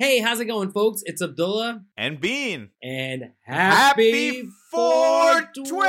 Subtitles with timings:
[0.00, 1.02] Hey, how's it going, folks?
[1.04, 2.70] It's Abdullah and Bean.
[2.82, 5.82] And happy, happy 420!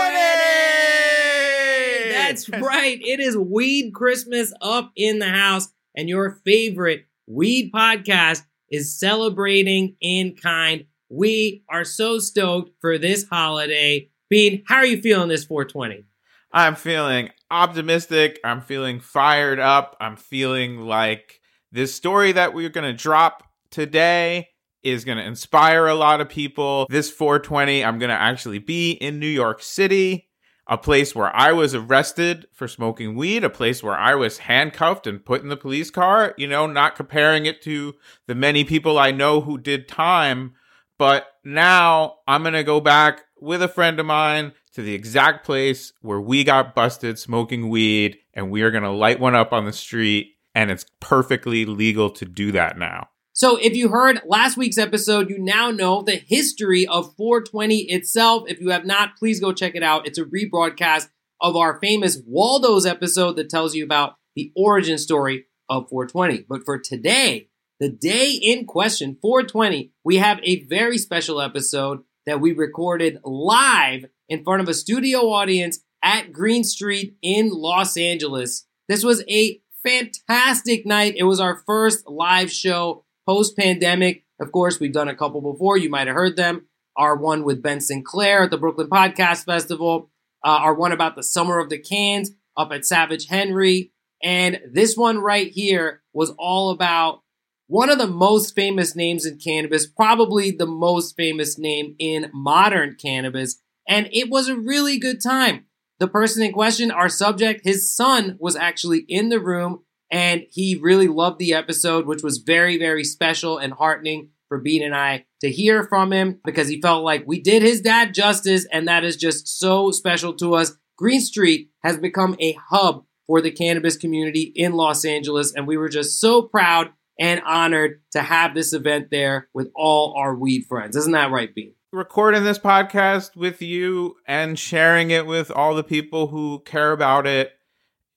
[2.12, 3.00] That's right.
[3.02, 9.96] It is Weed Christmas up in the house, and your favorite weed podcast is celebrating
[10.02, 10.88] in kind.
[11.08, 14.10] We are so stoked for this holiday.
[14.30, 16.04] Bean, how are you feeling this 420?
[16.52, 18.42] I'm feeling optimistic.
[18.44, 19.96] I'm feeling fired up.
[20.02, 21.40] I'm feeling like
[21.72, 24.50] this story that we're going to drop today
[24.84, 26.86] is going to inspire a lot of people.
[26.90, 30.30] This 420, I'm going to actually be in New York City,
[30.68, 35.08] a place where I was arrested for smoking weed, a place where I was handcuffed
[35.08, 37.96] and put in the police car, you know, not comparing it to
[38.28, 40.54] the many people I know who did time.
[40.98, 45.46] But now I'm going to go back with a friend of mine to the exact
[45.46, 49.52] place where we got busted smoking weed, and we are going to light one up
[49.52, 50.36] on the street.
[50.54, 53.08] And it's perfectly legal to do that now.
[53.42, 58.44] So, if you heard last week's episode, you now know the history of 420 itself.
[58.46, 60.06] If you have not, please go check it out.
[60.06, 61.10] It's a rebroadcast
[61.42, 66.46] of our famous Waldo's episode that tells you about the origin story of 420.
[66.48, 67.48] But for today,
[67.80, 74.06] the day in question, 420, we have a very special episode that we recorded live
[74.30, 78.68] in front of a studio audience at Green Street in Los Angeles.
[78.88, 81.16] This was a fantastic night.
[81.18, 84.26] It was our first live show post pandemic.
[84.40, 85.78] Of course, we've done a couple before.
[85.78, 86.68] You might have heard them.
[86.98, 90.10] Our one with Ben Sinclair at the Brooklyn Podcast Festival.
[90.44, 93.92] Uh, our one about the Summer of the Cans up at Savage Henry.
[94.24, 97.22] And this one right here was all about
[97.68, 102.98] one of the most famous names in cannabis, probably the most famous name in modern
[103.02, 103.62] cannabis.
[103.88, 105.66] And it was a really good time.
[106.00, 110.76] The person in question, our subject, his son was actually in the room and he
[110.76, 115.26] really loved the episode, which was very, very special and heartening for Bean and I
[115.40, 119.06] to hear from him because he felt like we did his dad justice, and that
[119.06, 120.74] is just so special to us.
[120.98, 125.78] Green Street has become a hub for the cannabis community in Los Angeles, and we
[125.78, 130.66] were just so proud and honored to have this event there with all our weed
[130.68, 130.98] friends.
[130.98, 131.74] Isn't that right, Bean?
[131.94, 137.26] Recording this podcast with you and sharing it with all the people who care about
[137.26, 137.54] it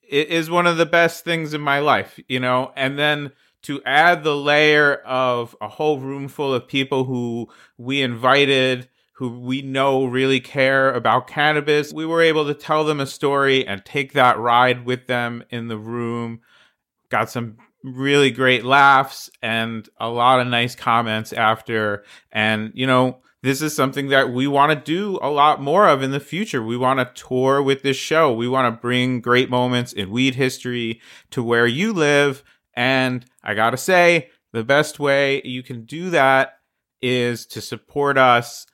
[0.09, 3.33] it is one of the best things in my life, you know, and then
[3.63, 7.49] to add the layer of a whole room full of people who
[7.79, 11.93] we invited who we know really care about cannabis.
[11.93, 15.69] We were able to tell them a story and take that ride with them in
[15.69, 16.41] the room.
[17.11, 22.05] Got some really great laughs and a lot of nice comments after.
[22.33, 26.03] And, you know, this is something that we want to do a lot more of
[26.03, 26.63] in the future.
[26.63, 28.33] We want to tour with this show.
[28.33, 32.43] We want to bring great moments in weed history to where you live.
[32.73, 36.61] And I got to say, the best way you can do that
[37.03, 38.65] is to support us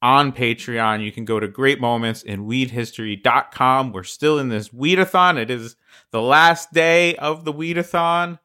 [0.00, 1.04] on Patreon.
[1.04, 3.92] You can go to greatmomentsinweedhistory.com.
[3.92, 5.36] We're still in this weedathon.
[5.36, 5.74] It is
[6.12, 8.38] the last day of the weedathon.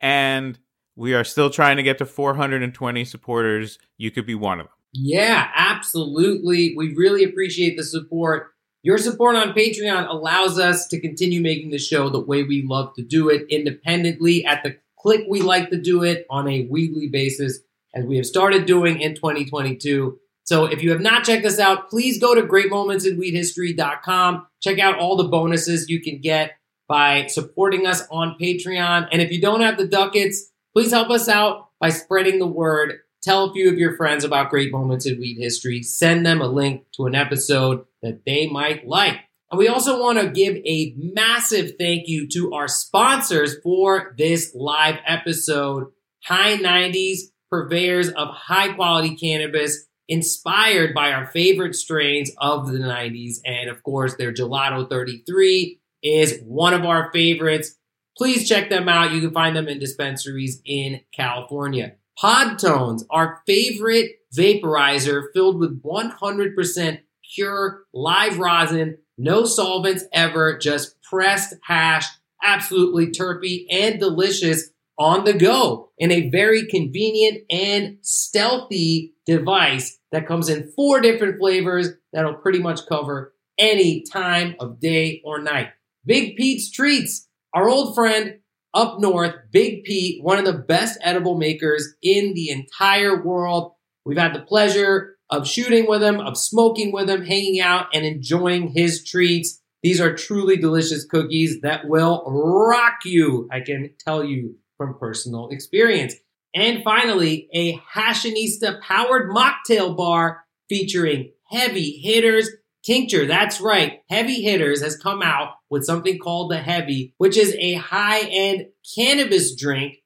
[0.00, 0.58] And
[0.96, 3.78] we are still trying to get to 420 supporters.
[3.96, 4.74] You could be one of them.
[4.92, 6.74] Yeah, absolutely.
[6.76, 8.48] We really appreciate the support.
[8.82, 12.94] Your support on Patreon allows us to continue making the show the way we love
[12.94, 17.08] to do it independently at the click we like to do it on a weekly
[17.08, 17.60] basis
[17.94, 20.18] as we have started doing in 2022.
[20.44, 24.46] So if you have not checked us out, please go to greatmomentsinweedhistory.com.
[24.60, 26.52] Check out all the bonuses you can get
[26.88, 29.08] by supporting us on Patreon.
[29.12, 33.00] And if you don't have the ducats, please help us out by spreading the word
[33.22, 35.82] Tell a few of your friends about great moments in weed history.
[35.82, 39.18] Send them a link to an episode that they might like.
[39.50, 44.52] And we also want to give a massive thank you to our sponsors for this
[44.54, 45.88] live episode.
[46.24, 47.18] High 90s,
[47.50, 53.36] purveyors of high quality cannabis inspired by our favorite strains of the 90s.
[53.44, 57.76] And of course, their Gelato 33 is one of our favorites.
[58.16, 59.12] Please check them out.
[59.12, 61.96] You can find them in dispensaries in California.
[62.22, 67.00] Podtones, our favorite vaporizer filled with 100%
[67.34, 72.06] pure live rosin, no solvents ever, just pressed hash,
[72.42, 80.26] absolutely terpy and delicious on the go in a very convenient and stealthy device that
[80.26, 85.68] comes in four different flavors that'll pretty much cover any time of day or night.
[86.04, 88.40] Big Pete's Treats, our old friend
[88.74, 93.72] up north, Big Pete, one of the best edible makers in the entire world.
[94.04, 98.04] We've had the pleasure of shooting with him, of smoking with him, hanging out, and
[98.04, 99.60] enjoying his treats.
[99.82, 105.48] These are truly delicious cookies that will rock you, I can tell you from personal
[105.50, 106.14] experience.
[106.54, 112.48] And finally, a Hashinista powered mocktail bar featuring heavy hitters
[112.84, 113.26] tincture.
[113.26, 114.00] That's right.
[114.08, 118.66] Heavy hitters has come out with something called the heavy, which is a high end
[118.94, 119.96] cannabis drink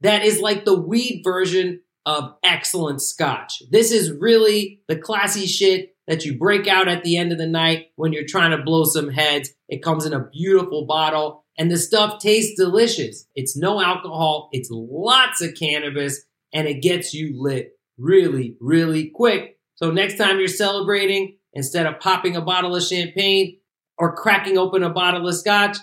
[0.00, 3.62] that is like the weed version of excellent scotch.
[3.70, 7.46] This is really the classy shit that you break out at the end of the
[7.46, 9.50] night when you're trying to blow some heads.
[9.68, 13.26] It comes in a beautiful bottle and the stuff tastes delicious.
[13.34, 16.22] It's no alcohol, it's lots of cannabis,
[16.52, 19.58] and it gets you lit really, really quick.
[19.74, 23.58] So next time you're celebrating, instead of popping a bottle of champagne
[23.98, 25.76] or cracking open a bottle of scotch,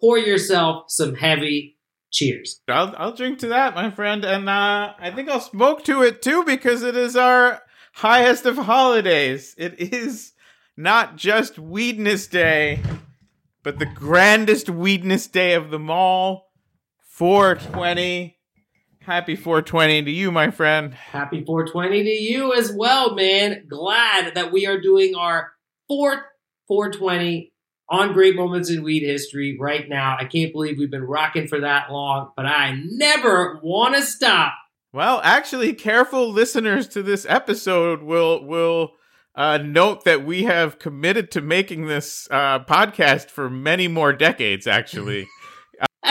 [0.00, 1.76] pour yourself some heavy
[2.10, 2.60] cheers.
[2.68, 6.22] I'll, I'll drink to that, my friend, and uh, I think I'll smoke to it
[6.22, 7.62] too because it is our
[7.94, 9.54] highest of holidays.
[9.58, 10.32] It is
[10.76, 12.82] not just Weednesday,
[13.62, 16.52] but the grandest Weednesday of them all.
[17.04, 18.35] 420.
[19.06, 20.92] Happy 420 to you, my friend.
[20.92, 23.64] Happy 420 to you as well, man.
[23.68, 25.52] Glad that we are doing our
[25.86, 26.18] fourth
[26.66, 27.52] 420
[27.88, 30.16] on Great Moments in Weed History right now.
[30.18, 34.54] I can't believe we've been rocking for that long, but I never want to stop.
[34.92, 38.94] Well, actually, careful listeners to this episode will will
[39.36, 44.66] uh, note that we have committed to making this uh, podcast for many more decades.
[44.66, 45.28] Actually,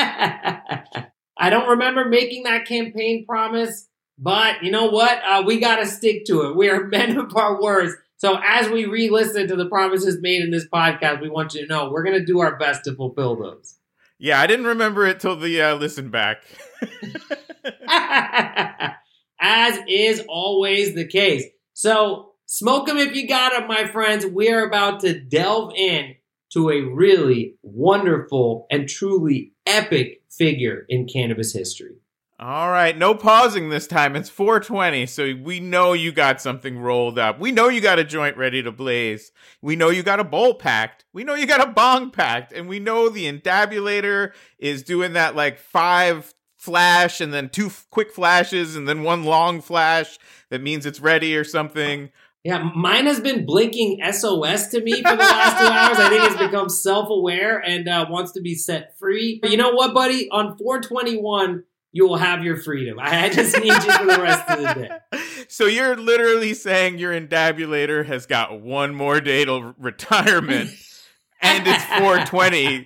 [1.46, 3.88] I don't remember making that campaign promise,
[4.18, 5.22] but you know what?
[5.24, 6.56] Uh, we got to stick to it.
[6.56, 7.94] We are men of our words.
[8.18, 11.68] So as we re-listen to the promises made in this podcast, we want you to
[11.68, 13.78] know we're going to do our best to fulfill those.
[14.18, 16.42] Yeah, I didn't remember it till the uh, listen back.
[19.40, 21.44] as is always the case.
[21.74, 24.26] So smoke them if you got them, my friends.
[24.26, 26.16] We are about to delve in
[26.54, 31.96] to a really wonderful and truly epic figure in cannabis history.
[32.38, 34.14] All right, no pausing this time.
[34.14, 37.40] It's 420, so we know you got something rolled up.
[37.40, 39.32] We know you got a joint ready to blaze.
[39.62, 41.06] We know you got a bowl packed.
[41.14, 42.52] We know you got a bong packed.
[42.52, 48.12] And we know the endabulator is doing that like five flash and then two quick
[48.12, 50.18] flashes and then one long flash
[50.50, 52.10] that means it's ready or something.
[52.46, 55.98] Yeah, mine has been blinking SOS to me for the last two hours.
[55.98, 59.40] I think it's become self aware and uh, wants to be set free.
[59.42, 60.30] But you know what, buddy?
[60.30, 63.00] On 421, you will have your freedom.
[63.02, 65.20] I just need you for the rest of the day.
[65.48, 70.70] So you're literally saying your endabulator has got one more day to retirement.
[71.42, 72.86] and it's 420.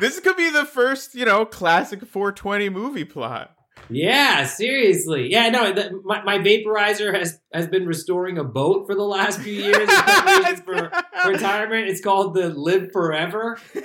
[0.00, 3.55] this could be the first, you know, classic 420 movie plot.
[3.88, 5.28] Yeah, seriously.
[5.30, 9.40] Yeah, no, the, my, my vaporizer has has been restoring a boat for the last
[9.40, 9.88] few years
[10.64, 10.90] for
[11.26, 11.88] retirement.
[11.88, 13.58] It's called the Live Forever.
[13.74, 13.84] yeah,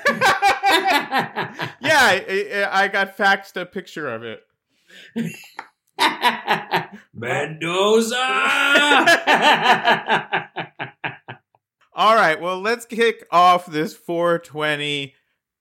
[1.82, 4.42] I, I got faxed a picture of it.
[7.14, 8.16] Mendoza.
[11.94, 15.14] All right, well, let's kick off this 420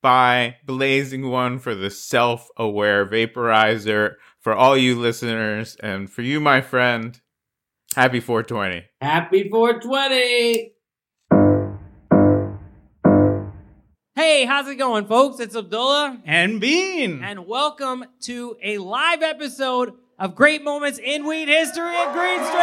[0.02, 5.76] by blazing one for the self aware vaporizer for all you listeners.
[5.80, 7.20] And for you, my friend,
[7.94, 8.86] happy 420.
[9.00, 10.72] Happy 420.
[14.14, 15.40] Hey, how's it going, folks?
[15.40, 16.20] It's Abdullah.
[16.24, 17.22] And Bean.
[17.22, 22.60] And welcome to a live episode of Great Moments in Weed History at Green Street.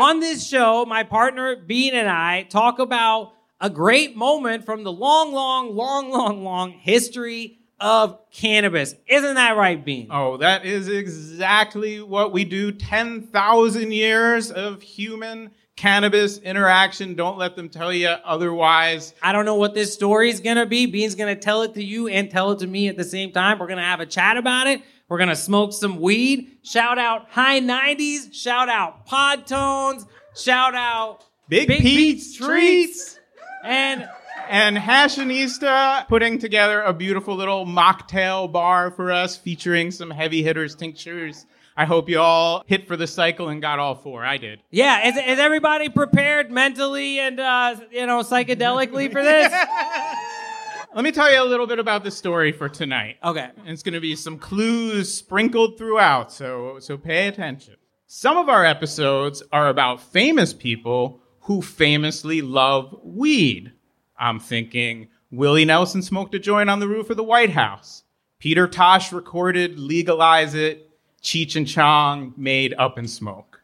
[0.00, 4.92] On this show, my partner Bean and I talk about a great moment from the
[4.92, 8.94] long, long, long, long, long history of cannabis.
[9.06, 10.08] Isn't that right, Bean?
[10.10, 12.72] Oh, that is exactly what we do.
[12.72, 17.14] 10,000 years of human cannabis interaction.
[17.14, 19.14] Don't let them tell you otherwise.
[19.22, 20.86] I don't know what this story is going to be.
[20.86, 23.30] Bean's going to tell it to you and tell it to me at the same
[23.30, 23.58] time.
[23.58, 24.82] We're going to have a chat about it.
[25.08, 26.58] We're going to smoke some weed.
[26.62, 28.34] Shout out high 90s.
[28.34, 30.06] Shout out Podtones.
[30.36, 33.18] Shout out Big, Big Pete's Treats.
[33.64, 34.08] And
[34.48, 40.74] and Hashinista putting together a beautiful little mocktail bar for us featuring some heavy hitters
[40.74, 41.46] tinctures.
[41.76, 44.24] I hope you all hit for the cycle and got all four.
[44.24, 44.60] I did.
[44.70, 49.52] Yeah, is, is everybody prepared mentally and uh, you know psychedelically for this?
[50.94, 53.18] Let me tell you a little bit about the story for tonight.
[53.22, 53.48] Okay.
[53.58, 57.76] And it's going to be some clues sprinkled throughout, so so pay attention.
[58.06, 63.72] Some of our episodes are about famous people who famously love weed.
[64.18, 68.04] I'm thinking Willie Nelson smoked a joint on the roof of the White House.
[68.38, 70.84] Peter Tosh recorded Legalize It.
[71.22, 73.60] Cheech and Chong made Up in Smoke.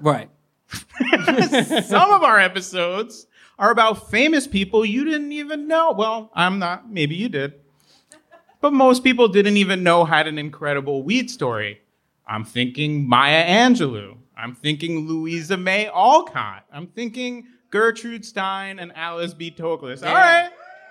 [0.00, 0.28] Right.
[0.68, 3.26] Some of our episodes
[3.58, 5.92] are about famous people you didn't even know.
[5.92, 6.90] Well, I'm not.
[6.90, 7.54] Maybe you did.
[8.60, 11.80] but most people didn't even know had an incredible weed story.
[12.26, 14.16] I'm thinking Maya Angelou.
[14.36, 16.64] I'm thinking Louisa May Alcott.
[16.72, 19.50] I'm thinking Gertrude Stein and Alice B.
[19.50, 20.06] Toklas.
[20.06, 20.50] All right.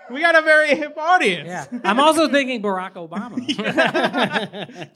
[0.10, 1.48] We got a very hip audience.
[1.48, 1.66] Yeah.
[1.86, 3.38] I'm also thinking Barack Obama.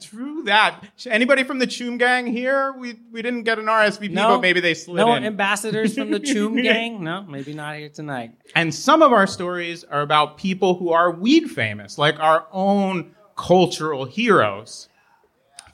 [0.02, 0.84] True that.
[1.06, 2.74] Anybody from the Choom Gang here?
[2.78, 4.34] We we didn't get an RSVP, No.
[4.34, 5.24] but maybe they slid no in.
[5.24, 7.02] ambassadors from the Choom gang?
[7.02, 8.32] No, maybe not here tonight.
[8.54, 13.14] And some of our stories are about people who are weed famous, like our own
[13.36, 14.88] cultural heroes.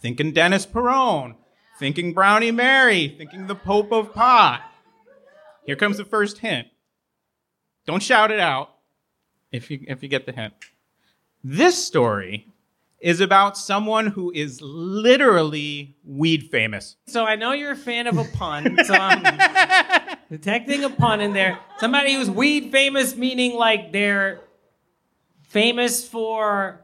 [0.00, 1.35] Thinking Dennis Peron,
[1.78, 4.62] thinking Brownie Mary, thinking the Pope of Pot.
[5.64, 6.69] Here comes the first hint.
[7.87, 8.71] Don't shout it out
[9.50, 10.54] if you if you get the hint.
[11.45, 12.47] This story
[13.00, 16.97] is about someone who is literally weed famous.
[17.09, 19.23] So I know you're a fan of a pun, so I'm
[20.31, 21.59] detecting a pun in there.
[21.78, 24.40] Somebody who's weed famous, meaning like they're
[25.49, 26.82] famous for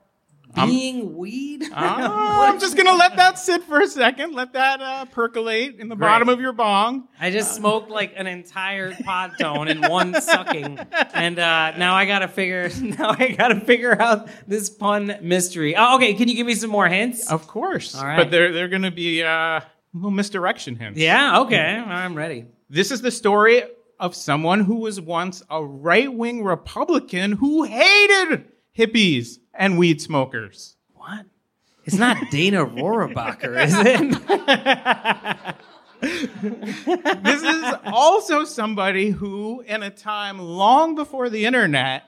[0.66, 1.64] being weed?
[1.80, 4.32] Ah, I'm just gonna let that sit for a second.
[4.34, 6.08] Let that uh, percolate in the Great.
[6.08, 7.08] bottom of your bong.
[7.20, 10.78] I just smoked like an entire Podtone in one sucking,
[11.14, 12.70] and uh, now I gotta figure.
[12.80, 15.76] Now I gotta figure out this pun mystery.
[15.76, 17.30] Oh, okay, can you give me some more hints?
[17.30, 18.16] Of course, All right.
[18.16, 19.60] but they're they're gonna be uh,
[19.92, 20.98] little misdirection hints.
[20.98, 21.40] Yeah.
[21.40, 21.58] Okay.
[21.58, 22.46] I'm ready.
[22.70, 23.62] This is the story
[24.00, 28.46] of someone who was once a right wing Republican who hated
[28.78, 30.76] hippies and weed smokers.
[30.94, 31.26] What?
[31.84, 33.98] It's not Dana Rohrabacher, is it?
[37.24, 42.04] This is also somebody who, in a time long before the internet,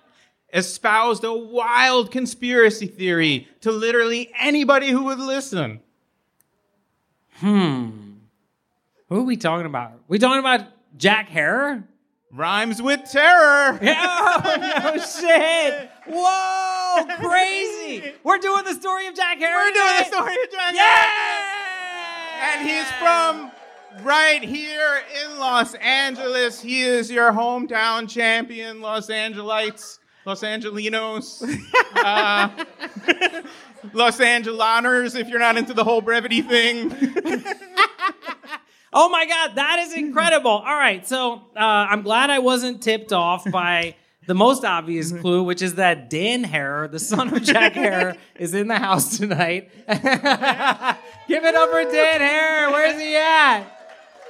[0.53, 5.81] espoused a wild conspiracy theory to literally anybody who would listen.
[7.35, 7.91] Hmm.
[9.09, 9.95] Who are we talking about?
[10.07, 11.85] We talking about Jack Herer?
[12.33, 13.79] Rhymes with terror.
[14.43, 15.91] Oh no shit!
[16.07, 18.13] Whoa, crazy!
[18.25, 19.53] We're doing the story of Jack Herer.
[19.53, 22.43] We're doing the story of Jack Yeah!
[22.43, 23.51] And he's from
[24.05, 26.61] right here in Los Angeles.
[26.61, 31.43] He is your hometown champion, Los Angelites, Los Angelinos,
[31.97, 32.49] uh,
[33.93, 36.91] Los Angelaners, if you're not into the whole brevity thing.
[38.93, 40.51] Oh my god, that is incredible!
[40.51, 43.95] All right, so uh, I'm glad I wasn't tipped off by
[44.27, 48.53] the most obvious clue, which is that Dan Herer, the son of Jack Herer, is
[48.53, 49.71] in the house tonight.
[49.89, 52.71] Give it up for Dan Herer.
[52.73, 53.65] Where's he at?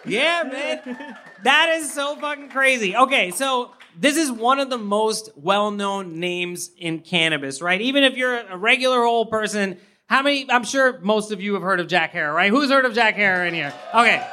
[0.06, 1.16] Yeah, man.
[1.42, 2.96] That is so fucking crazy.
[2.96, 7.80] Okay, so this is one of the most well-known names in cannabis, right?
[7.80, 10.50] Even if you're a regular old person, how many?
[10.50, 12.50] I'm sure most of you have heard of Jack Herer, right?
[12.50, 13.72] Who's heard of Jack Herer in here?
[13.94, 14.26] Okay,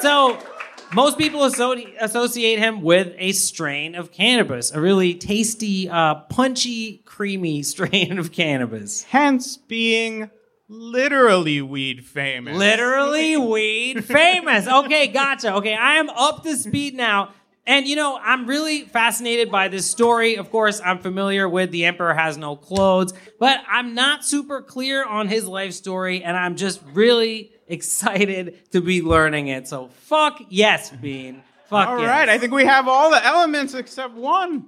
[0.00, 0.38] so
[0.94, 7.62] most people associate him with a strain of cannabis, a really tasty, uh, punchy, creamy
[7.64, 9.02] strain of cannabis.
[9.04, 10.30] Hence being
[10.68, 12.56] literally weed famous.
[12.56, 14.66] Literally weed famous.
[14.66, 15.54] Okay, gotcha.
[15.56, 17.30] Okay, I am up to speed now.
[17.68, 20.36] And you know, I'm really fascinated by this story.
[20.36, 25.04] Of course, I'm familiar with The Emperor Has No Clothes, but I'm not super clear
[25.04, 29.68] on his life story, and I'm just really excited to be learning it.
[29.68, 31.42] So fuck yes, Bean.
[31.68, 32.08] Fuck All yes.
[32.08, 34.66] right, I think we have all the elements except one.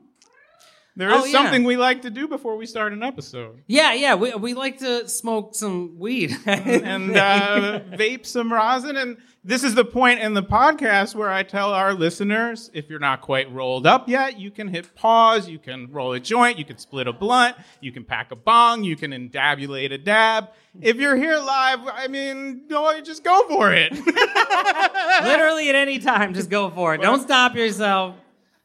[0.97, 1.33] There is Oh, yeah.
[1.33, 3.62] something we like to do before we start an episode.
[3.69, 6.37] Yeah, yeah, we, we like to smoke some weed.
[6.45, 8.97] and uh, vape some rosin.
[8.97, 12.99] And this is the point in the podcast where I tell our listeners if you're
[12.99, 16.64] not quite rolled up yet, you can hit pause, you can roll a joint, you
[16.64, 20.50] can split a blunt, you can pack a bong, you can endabulate a dab.
[20.80, 23.92] If you're here live, I mean, no, just go for it.
[25.25, 27.00] Literally at any time, just go for it.
[27.00, 28.16] Don't stop yourself.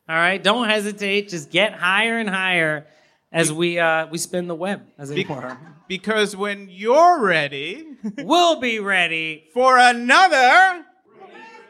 [0.10, 1.30] All right, don't hesitate.
[1.30, 2.88] Just get higher and higher
[3.34, 5.58] as we uh, we spin the web, as it Be- were.
[5.88, 7.88] because when you're ready
[8.18, 9.46] We'll be ready.
[9.54, 10.86] for another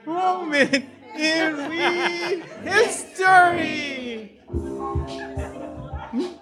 [0.06, 4.40] moment in weed history.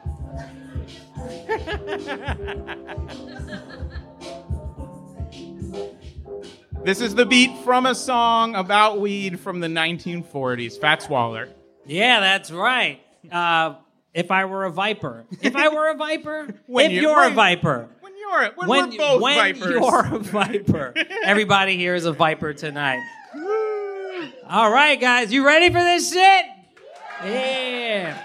[6.84, 10.80] This is the beat from a song about weed from the 1940s.
[10.80, 11.48] Fats Waller.
[11.86, 13.00] Yeah, that's right.
[13.32, 13.76] Uh,
[14.14, 17.30] if I were a viper, if I were a viper, When if you- you're a
[17.32, 19.70] viper, When you're when, when we're both when vipers.
[19.72, 23.02] you're a viper, everybody here is a viper tonight.
[24.50, 26.46] All right, guys, you ready for this shit?
[27.24, 28.18] Yeah.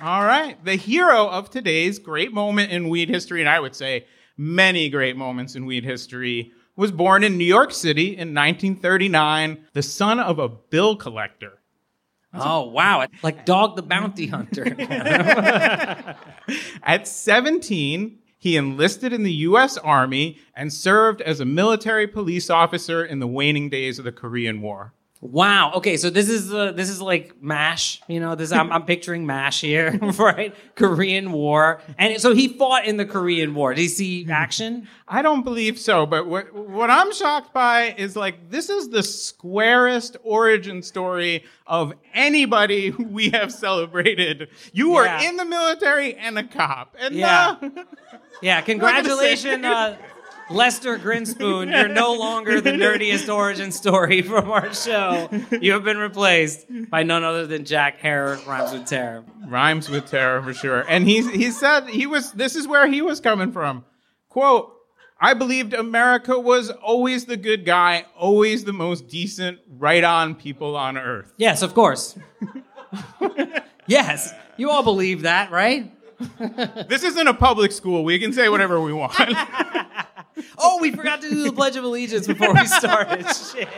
[0.00, 0.62] All right.
[0.64, 5.16] The hero of today's great moment in weed history, and I would say many great
[5.16, 10.38] moments in weed history, was born in New York City in 1939, the son of
[10.38, 11.58] a bill collector.
[12.34, 13.06] Oh wow!
[13.22, 14.64] Like Dog the Bounty Hunter.
[16.82, 19.76] At 17, he enlisted in the U.S.
[19.76, 24.62] Army and served as a military police officer in the waning days of the Korean
[24.62, 24.94] War.
[25.24, 25.70] Wow.
[25.76, 28.02] Okay, so this is uh, this is like Mash.
[28.08, 30.52] You know, this I'm, I'm picturing Mash here, right?
[30.74, 33.72] Korean War, and so he fought in the Korean War.
[33.72, 34.88] Did he see action?
[35.06, 39.04] I don't believe so, but what, what I'm shocked by is like this is the
[39.04, 44.48] squarest origin story of anybody who we have celebrated.
[44.72, 45.28] You were Yeah.
[45.28, 46.96] in the military and a cop.
[46.98, 47.56] And Yeah.
[47.62, 47.68] uh,
[48.42, 48.60] Yeah.
[48.62, 49.96] Congratulations, uh,
[50.52, 51.70] Lester Grinspoon.
[51.72, 55.28] You're no longer the nerdiest origin story from our show.
[55.60, 59.24] You have been replaced by none other than Jack Herer, rhymes with terror.
[59.46, 60.84] rhymes with terror for sure.
[60.88, 63.84] And he he said he was this is where he was coming from.
[64.28, 64.72] Quote,
[65.20, 70.74] I believed America was always the good guy, always the most decent, right on people
[70.76, 71.32] on earth.
[71.36, 72.18] Yes, of course.
[73.86, 75.92] yes, you all believe that, right?
[76.88, 78.04] This isn't a public school.
[78.04, 79.14] We can say whatever we want.
[80.62, 83.26] Oh, we forgot to do the Pledge of Allegiance before we started.
[83.52, 83.68] Shit.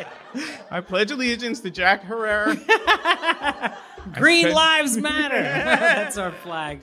[0.70, 2.56] I pledge allegiance to Jack Herrera.
[4.14, 5.40] Green said- Lives Matter.
[5.42, 6.80] That's our flag.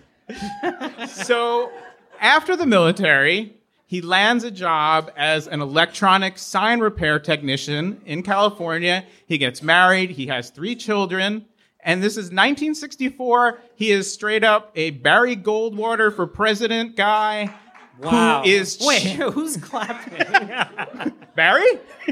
[1.07, 1.71] So,
[2.19, 3.55] after the military,
[3.85, 9.03] he lands a job as an electronic sign repair technician in California.
[9.25, 11.45] He gets married, he has three children,
[11.83, 13.59] and this is 1964.
[13.75, 17.53] He is straight up a Barry Goldwater for president guy.
[18.01, 18.41] Wow.
[18.43, 21.13] Who is Wait, who's clapping?
[21.35, 21.79] Barry?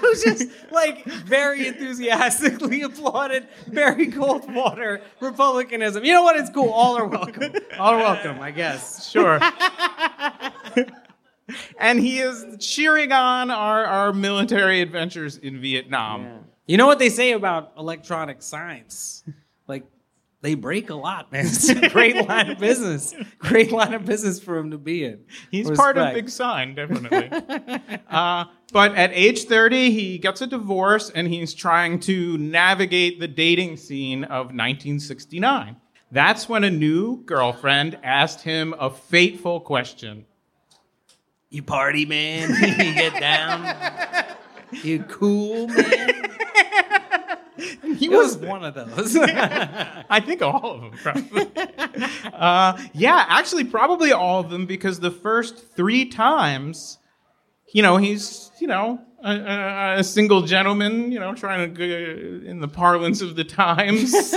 [0.00, 6.04] Who's just like very enthusiastically applauded Barry Goldwater republicanism.
[6.04, 6.36] You know what?
[6.36, 6.70] It's cool.
[6.70, 7.52] All are welcome.
[7.78, 9.10] All are welcome, I guess.
[9.10, 9.38] Sure.
[11.78, 16.46] and he is cheering on our, our military adventures in Vietnam.
[16.66, 19.24] You know what they say about electronic signs?
[20.44, 21.46] They break a lot, man.
[21.54, 23.14] It's a great line of business.
[23.38, 25.24] Great line of business for him to be in.
[25.50, 26.14] He's part of Respect.
[26.16, 27.30] Big Sign, definitely.
[28.10, 33.26] uh, but at age 30, he gets a divorce and he's trying to navigate the
[33.26, 35.76] dating scene of 1969.
[36.12, 40.26] That's when a new girlfriend asked him a fateful question.
[41.48, 42.50] You party, man.
[42.60, 44.36] you get down.
[44.82, 46.33] You cool, man.
[47.96, 49.16] He It was one of those.
[49.20, 51.46] I think all of them, probably.
[52.32, 56.98] uh, yeah, actually, probably all of them because the first three times,
[57.72, 61.84] you know, he's, you know, a, a, a single gentleman, you know, trying to go
[62.48, 64.34] in the parlance of the times.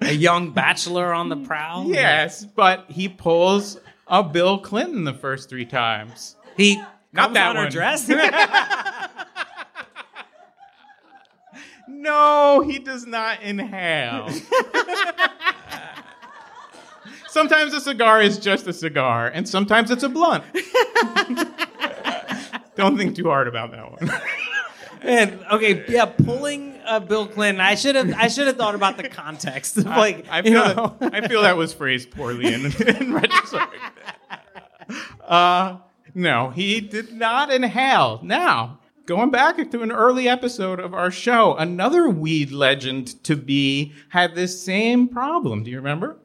[0.00, 1.86] a young bachelor on the prowl.
[1.88, 6.36] yes, but he pulls a Bill Clinton the first three times.
[6.56, 6.76] He
[7.12, 7.70] Not comes that on her one.
[7.72, 8.06] dress.
[11.92, 14.28] No, he does not inhale.
[17.28, 20.44] sometimes a cigar is just a cigar, and sometimes it's a blunt.
[22.76, 24.10] Don't think too hard about that one.
[25.02, 27.60] and okay, yeah, pulling uh, Bill Clinton.
[27.60, 28.12] I should have.
[28.14, 29.76] I should have thought about the context.
[29.76, 30.96] Of, like, I you feel know.
[31.00, 33.74] that, I feel that was phrased poorly in, in retrospect.
[35.22, 35.76] Uh,
[36.14, 38.20] no, he did not inhale.
[38.22, 38.78] Now,
[39.14, 44.34] going back to an early episode of our show, another weed legend to be had
[44.34, 45.62] this same problem.
[45.64, 46.18] Do you remember?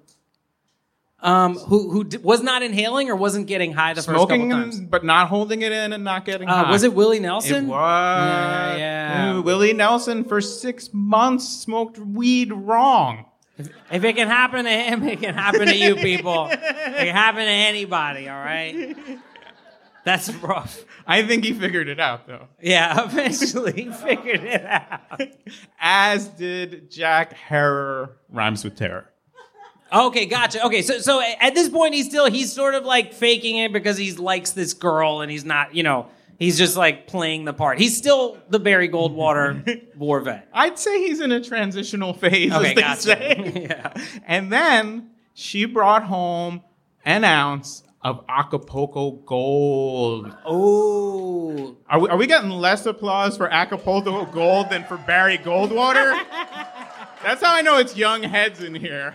[1.20, 4.64] um, who who d- was not inhaling or wasn't getting high the Smoking, first couple
[4.72, 4.80] times.
[4.82, 6.72] but not holding it in and not getting Uh, high.
[6.72, 7.66] was it Willie Nelson?
[7.66, 8.78] It was.
[8.78, 9.34] Yeah, yeah.
[9.34, 13.26] Ooh, Willie Nelson for six months smoked weed wrong.
[13.92, 16.50] If it can happen to him, it can happen to you people.
[16.52, 18.30] it can happen to anybody.
[18.30, 18.96] All right.
[20.08, 20.86] That's rough.
[21.06, 22.48] I think he figured it out though.
[22.62, 25.22] Yeah, eventually he figured it out.
[25.80, 29.12] As did Jack Herer, rhymes with terror.
[29.92, 30.66] Okay, gotcha.
[30.66, 33.98] Okay, so so at this point he's still he's sort of like faking it because
[33.98, 36.08] he likes this girl and he's not, you know,
[36.40, 37.78] he's just like playing the part.
[37.78, 40.48] He's still the Barry Goldwater war vet.
[40.54, 43.02] I'd say he's in a transitional phase, Okay, gotcha.
[43.02, 43.68] say.
[43.70, 43.94] yeah.
[44.26, 46.62] And then she brought home
[47.06, 50.34] an ounce of Acapulco Gold.
[50.46, 51.76] Oh.
[51.90, 56.18] Are we, are we getting less applause for Acapulco Gold than for Barry Goldwater?
[57.24, 59.14] That's how I know it's young heads in here.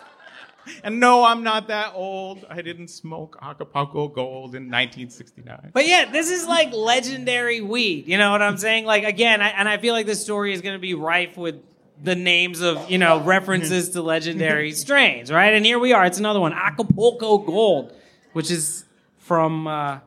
[0.82, 2.44] and no, I'm not that old.
[2.50, 5.70] I didn't smoke Acapulco Gold in 1969.
[5.72, 8.08] But yeah, this is like legendary weed.
[8.08, 8.86] You know what I'm saying?
[8.86, 11.62] Like again, I, and I feel like this story is going to be rife with
[12.02, 15.54] the names of you know references to legendary strains, right?
[15.54, 16.04] And here we are.
[16.04, 17.92] It's another one, Acapulco Gold,
[18.32, 18.84] which is
[19.18, 20.00] from uh,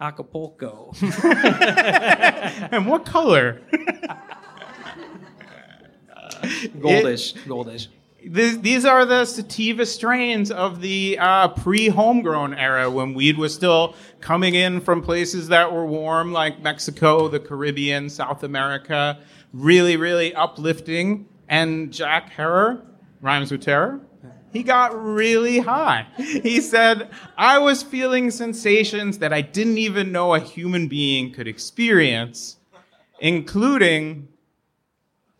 [0.00, 0.92] Acapulco.
[2.72, 3.60] And what color?
[6.78, 7.88] Goldish, goldish.
[8.24, 13.94] This, these are the sativa strains of the uh, pre-homegrown era when weed was still
[14.20, 19.18] coming in from places that were warm, like Mexico, the Caribbean, South America.
[19.52, 21.26] Really, really uplifting.
[21.50, 22.80] And Jack Herer
[23.20, 24.00] rhymes with terror.
[24.52, 26.06] He got really high.
[26.16, 31.46] He said, "I was feeling sensations that I didn't even know a human being could
[31.46, 32.56] experience,
[33.20, 34.28] including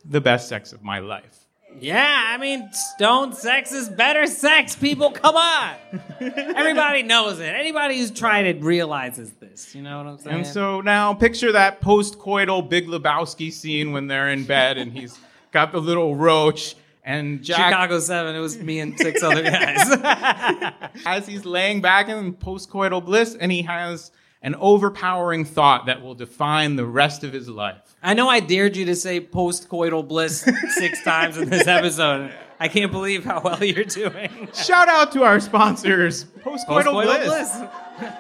[0.05, 1.47] the best sex of my life."
[1.79, 5.13] Yeah, I mean, stone sex is better sex, people.
[5.13, 5.75] Come on.
[6.21, 7.55] Everybody knows it.
[7.55, 9.75] Anybody who's tried it realizes this.
[9.75, 10.37] You know what I'm saying?
[10.39, 15.17] And so now picture that post-coital Big Lebowski scene when they're in bed and he's
[15.53, 20.73] got the little roach and Jack Chicago 7, it was me and six other guys.
[21.07, 24.11] as he's laying back in post-coital bliss and he has
[24.43, 27.97] an overpowering thought that will define the rest of his life.
[28.03, 32.33] I know I dared you to say post-coital bliss six times in this episode.
[32.59, 34.49] I can't believe how well you're doing.
[34.53, 37.51] Shout out to our sponsors, Post-Coital, Post-coital bliss.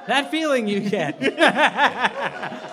[0.06, 1.20] That feeling you get.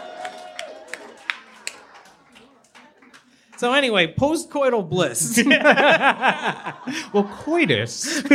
[3.57, 5.41] so anyway, post-coital bliss.
[7.13, 8.21] Well, coitus.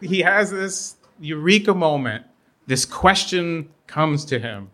[0.00, 2.24] he has this eureka moment.
[2.66, 4.70] This question comes to him.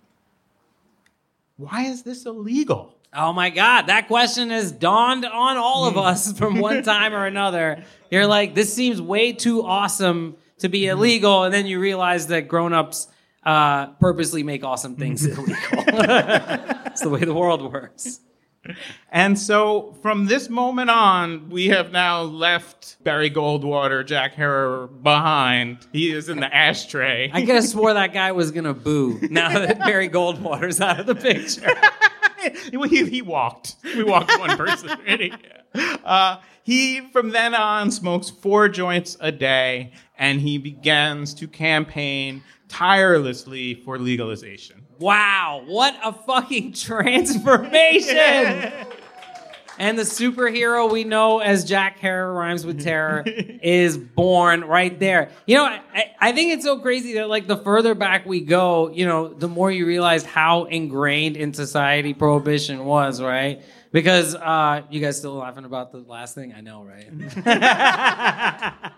[1.56, 2.96] Why is this illegal?
[3.14, 7.26] Oh my God, that question has dawned on all of us from one time or
[7.26, 7.84] another.
[8.10, 12.48] You're like, this seems way too awesome to be illegal, and then you realize that
[12.48, 13.08] grown-ups
[13.44, 15.56] uh, purposely make awesome things illegal.
[16.86, 18.20] It's the way the world works.
[19.10, 25.86] And so from this moment on, we have now left Barry Goldwater, Jack Herer behind.
[25.92, 27.30] He is in the ashtray.
[27.32, 31.06] I could have swore that guy was gonna boo now that Barry Goldwater's out of
[31.06, 31.74] the picture.
[32.88, 33.76] he, he walked.
[33.84, 34.90] We walked one person.
[36.04, 42.42] uh, he, from then on, smokes four joints a day, and he begins to campaign
[42.68, 44.81] tirelessly for legalization.
[45.02, 48.72] Wow, what a fucking transformation!
[49.78, 55.30] And the superhero we know as Jack Herer rhymes with terror is born right there.
[55.46, 58.90] You know, I, I think it's so crazy that like the further back we go,
[58.90, 63.62] you know, the more you realize how ingrained in society prohibition was, right?
[63.92, 66.52] Because uh, you guys still laughing about the last thing?
[66.54, 67.10] I know, right?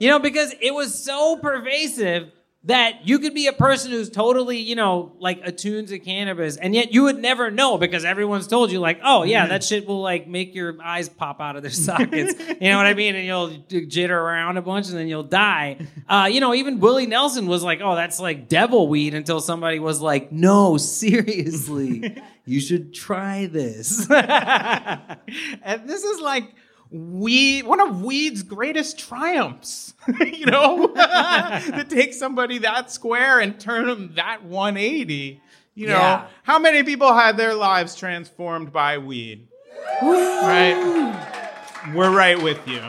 [0.00, 2.32] you know, because it was so pervasive
[2.66, 6.74] that you could be a person who's totally, you know, like attuned to cannabis, and
[6.74, 10.00] yet you would never know because everyone's told you, like, oh yeah, that shit will
[10.00, 12.34] like make your eyes pop out of their sockets.
[12.60, 13.16] you know what I mean?
[13.16, 15.78] And you'll jitter around a bunch, and then you'll die.
[16.06, 19.78] Uh, you know, even Willie Nelson was like, oh, that's like devil weed, until somebody
[19.78, 24.06] was like, no, seriously, you should try this.
[24.10, 26.54] And this is like
[26.90, 29.94] weed, one of weed's greatest triumphs.
[30.20, 35.40] you know, to take somebody that square and turn them that 180.
[35.74, 36.26] You know, Yeah.
[36.44, 39.48] how many people had their lives transformed by weed?
[40.02, 41.14] Right?
[41.94, 42.80] We're right with you.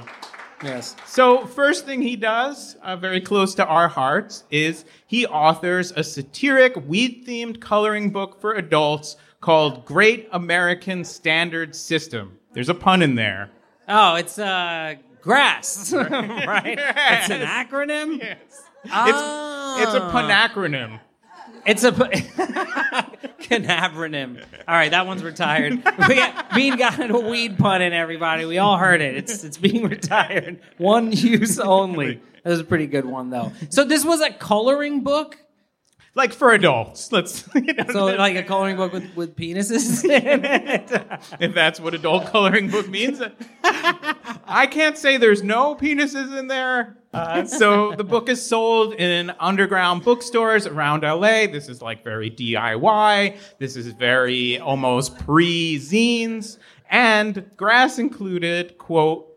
[0.63, 0.95] yes.
[1.05, 6.03] So, first thing he does, uh, very close to our hearts, is he authors a
[6.03, 12.38] satiric weed themed coloring book for adults called Great American Standard System.
[12.53, 13.49] There's a pun in there.
[13.88, 16.78] Oh, it's uh, grass, right?
[16.80, 18.19] It's an acronym.
[18.21, 19.78] It's, Oh.
[19.82, 21.00] it's a punacronym.
[21.65, 21.91] It's a
[23.41, 24.43] canabronym.
[24.67, 25.74] All right, that one's retired.
[26.08, 28.45] We got, Bean got a weed pun in everybody.
[28.45, 29.15] We all heard it.
[29.15, 30.60] It's it's being retired.
[30.78, 32.21] One use only.
[32.45, 33.54] That was a pretty good one though.
[33.69, 35.36] So this was a coloring book.
[36.15, 37.12] Like for adults.
[37.12, 40.89] Let's, you know, So like a coloring book with, with penises in it.
[41.41, 43.21] if that's what adult coloring book means.
[43.63, 46.97] I can't say there's no penises in there.
[47.13, 51.47] Uh, so the book is sold in underground bookstores around LA.
[51.47, 53.38] This is like very DIY.
[53.60, 56.58] This is very almost pre zines.
[56.89, 59.28] And Grass included, quote,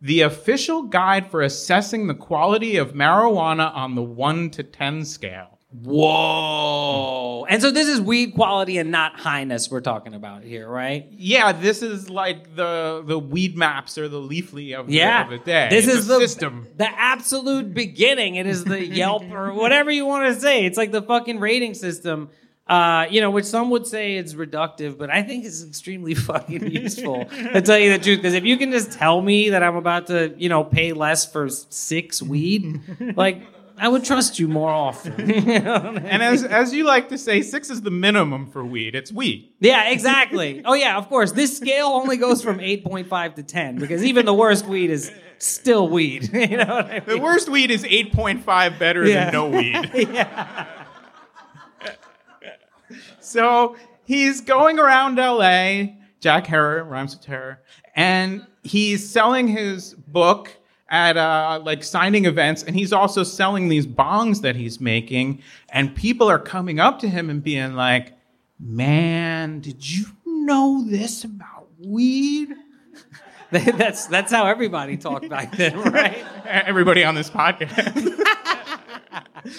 [0.00, 5.57] the official guide for assessing the quality of marijuana on the 1 to 10 scale.
[5.70, 7.44] Whoa!
[7.48, 11.06] And so this is weed quality and not highness we're talking about here, right?
[11.12, 15.44] Yeah, this is like the the Weedmaps or the leafly of, Yeah, the, of the
[15.44, 15.68] day.
[15.70, 16.66] This It's is the system.
[16.76, 18.36] the absolute beginning.
[18.36, 20.64] It is the Yelp or whatever you want to say.
[20.64, 22.30] It's like the fucking rating system.
[22.66, 26.70] Uh, you know, which some would say it's reductive, but I think it's extremely fucking
[26.70, 27.24] useful.
[27.24, 30.08] to tell you the truth, because if you can just tell me that I'm about
[30.08, 32.82] to, you know, pay less for six weed,
[33.16, 33.42] like
[33.80, 35.14] I would trust you more often.
[35.30, 38.94] And as as you like to say, six is the minimum for weed.
[38.94, 39.52] It's weed.
[39.60, 40.62] yeah, exactly.
[40.64, 41.32] Oh yeah, of course.
[41.32, 45.88] This scale only goes from 8.5 to 10 because even the worst weed is still
[45.88, 46.30] weed.
[46.32, 49.24] you know what I The worst weed is eight point five better Yeah.
[49.30, 50.08] than no weed.
[53.20, 57.60] So he's going around LA, Jack Herer, rhymes with terror,
[57.94, 60.50] and he's selling his book
[60.88, 65.94] at uh, like signing events, and he's also selling these bongs that he's making, and
[65.94, 68.14] people are coming up to him and being like,
[68.58, 72.54] "Man, did you know this about weed?"
[73.50, 76.22] that's that's how everybody talked back then, right?
[76.46, 78.24] Everybody on this podcast.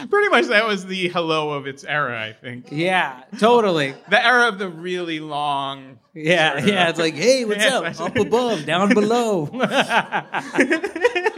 [0.10, 2.68] Pretty much that was the hello of its era, I think.
[2.72, 3.96] Yeah, totally.
[4.10, 6.90] The era of the really long Yeah, yeah.
[6.90, 8.00] It's like, hey, what's Yeah, up?
[8.00, 9.48] Up above, down below.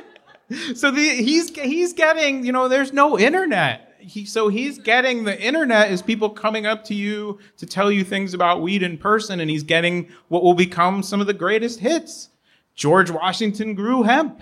[0.75, 3.95] So the he's he's getting you know there's no internet.
[3.99, 8.03] He, so he's getting the internet is people coming up to you to tell you
[8.03, 11.79] things about weed in person, and he's getting what will become some of the greatest
[11.79, 12.29] hits.
[12.75, 14.41] George Washington grew hemp.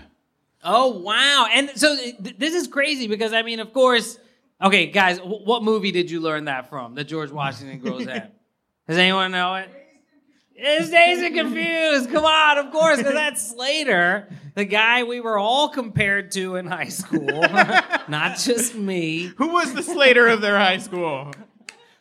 [0.64, 1.48] Oh wow!
[1.52, 4.20] And so uh, th- this is crazy because I mean, of course.
[4.62, 6.94] Okay, guys, w- what movie did you learn that from?
[6.94, 8.34] The George Washington grows hemp.
[8.90, 9.70] Does anyone know it?
[10.54, 12.12] It's Dazed and Confused.
[12.12, 16.68] Come on, of course, because that's Slater, the guy we were all compared to in
[16.68, 17.22] high school,
[18.10, 19.32] not just me.
[19.38, 21.32] Who was the Slater of their high school?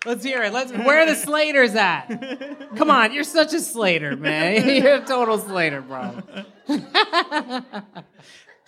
[0.05, 0.53] Let's hear it.
[0.53, 0.73] Let's.
[0.73, 2.75] Where are the Slaters at?
[2.77, 4.69] Come on, you're such a Slater, man.
[4.83, 6.21] You're a total Slater, bro.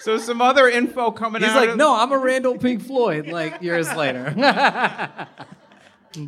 [0.01, 1.55] So some other info coming He's out.
[1.55, 4.35] He's like, of- no, I'm a Randall Pink Floyd, like years later.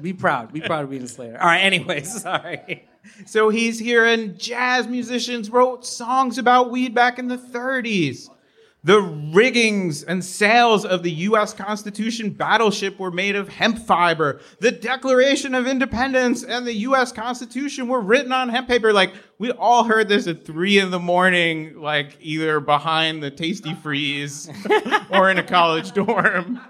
[0.01, 0.53] Be proud.
[0.53, 1.41] Be proud of being a Slater.
[1.41, 2.87] All right, anyways, sorry.
[3.27, 8.29] So he's hearing jazz musicians wrote songs about weed back in the 30s.
[8.85, 11.55] The riggings and sails of the U.S.
[11.55, 14.41] Constitution battleship were made of hemp fiber.
[14.59, 17.13] The Declaration of Independence and the U.S.
[17.13, 18.93] Constitution were written on hemp paper.
[18.93, 25.11] Like, we all heard this at three in the morning, like either behind the Tastee-Freez
[25.17, 26.61] or in a college dorm.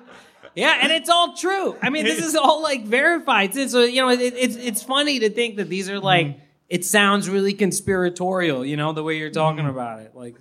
[0.55, 1.79] Yeah, and it's all true.
[1.81, 3.55] I mean, this is all like verified.
[3.55, 6.27] So you know, it, it's it's funny to think that these are like.
[6.27, 6.39] Mm-hmm.
[6.69, 9.69] It sounds really conspiratorial, you know, the way you're talking mm-hmm.
[9.69, 10.13] about it.
[10.15, 10.37] Like,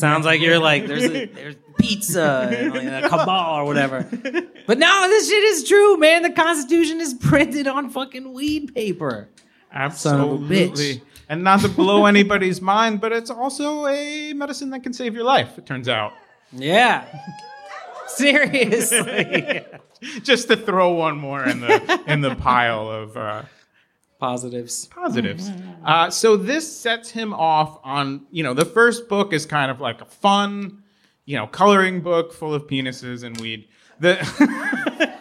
[0.00, 4.06] sounds like you're like there's a, there's pizza and like a cabal or whatever.
[4.66, 6.22] But no, this shit is true, man.
[6.22, 9.28] The Constitution is printed on fucking weed paper.
[9.92, 10.70] Son of a bitch.
[10.70, 11.02] Absolutely.
[11.28, 15.24] And not to blow anybody's mind, but it's also a medicine that can save your
[15.24, 16.12] life, it turns out.
[16.52, 17.04] Yeah.
[18.06, 19.64] Seriously.
[20.22, 23.42] Just to throw one more in the in the pile of uh,
[24.20, 24.86] Positives.
[24.86, 25.50] positives.
[25.84, 29.80] Uh, so this sets him off on, you know, the first book is kind of
[29.80, 30.82] like a fun,
[31.24, 33.66] you know, coloring book full of penises and weed.
[33.98, 35.16] The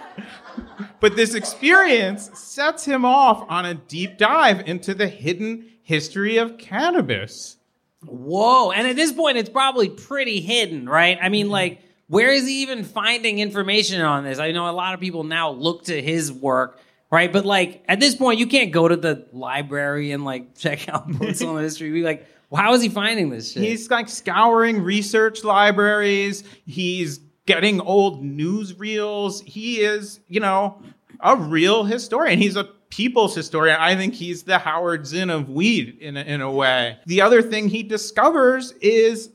[0.99, 6.57] but this experience sets him off on a deep dive into the hidden history of
[6.57, 7.57] cannabis.
[8.05, 8.71] Whoa.
[8.71, 11.17] And at this point, it's probably pretty hidden, right?
[11.21, 14.39] I mean, like, where is he even finding information on this?
[14.39, 16.79] I know a lot of people now look to his work,
[17.11, 17.31] right?
[17.31, 21.07] But, like, at this point, you can't go to the library and, like, check out
[21.11, 21.91] books on the history.
[21.91, 23.63] Be like, how is he finding this shit?
[23.63, 26.43] He's like scouring research libraries.
[26.65, 29.43] He's getting old newsreels.
[29.43, 30.81] He is, you know,
[31.19, 32.39] a real historian.
[32.39, 33.77] He's a people's historian.
[33.79, 36.97] I think he's the Howard Zinn of weed in a, in a way.
[37.05, 39.29] The other thing he discovers is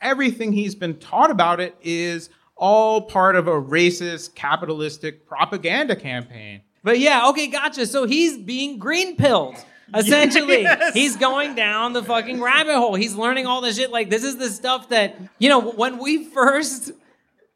[0.00, 6.60] everything he's been taught about it is all part of a racist, capitalistic propaganda campaign.
[6.82, 7.86] But yeah, okay, gotcha.
[7.86, 9.56] So he's being green pilled.
[9.94, 10.94] Essentially, Yes.
[10.94, 12.94] he's going down the fucking rabbit hole.
[12.94, 13.90] He's learning all this shit.
[13.90, 16.92] Like, this is the stuff that, you know, when we first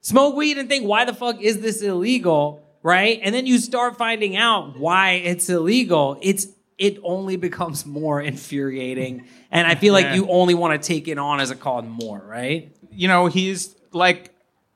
[0.01, 2.61] smoke weed and think, why the fuck is this illegal?
[2.83, 3.21] Right?
[3.23, 6.19] And then you start finding out why it's illegal.
[6.21, 9.27] It's, it only becomes more infuriating.
[9.53, 10.15] And I feel like Yeah.
[10.17, 12.71] you only want to take it on as a cause more, right?
[12.97, 14.34] you know, he's like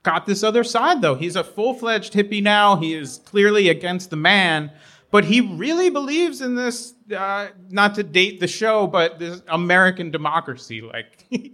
[0.09, 1.15] got this other side though.
[1.15, 2.77] He's a full-fledged hippie now.
[2.77, 4.73] He is clearly against the man,
[5.11, 10.11] but he really believes in this uh, not to date the show, but this American
[10.11, 11.47] democracy like he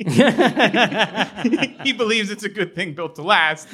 [1.93, 3.67] believes it's a good thing built to last.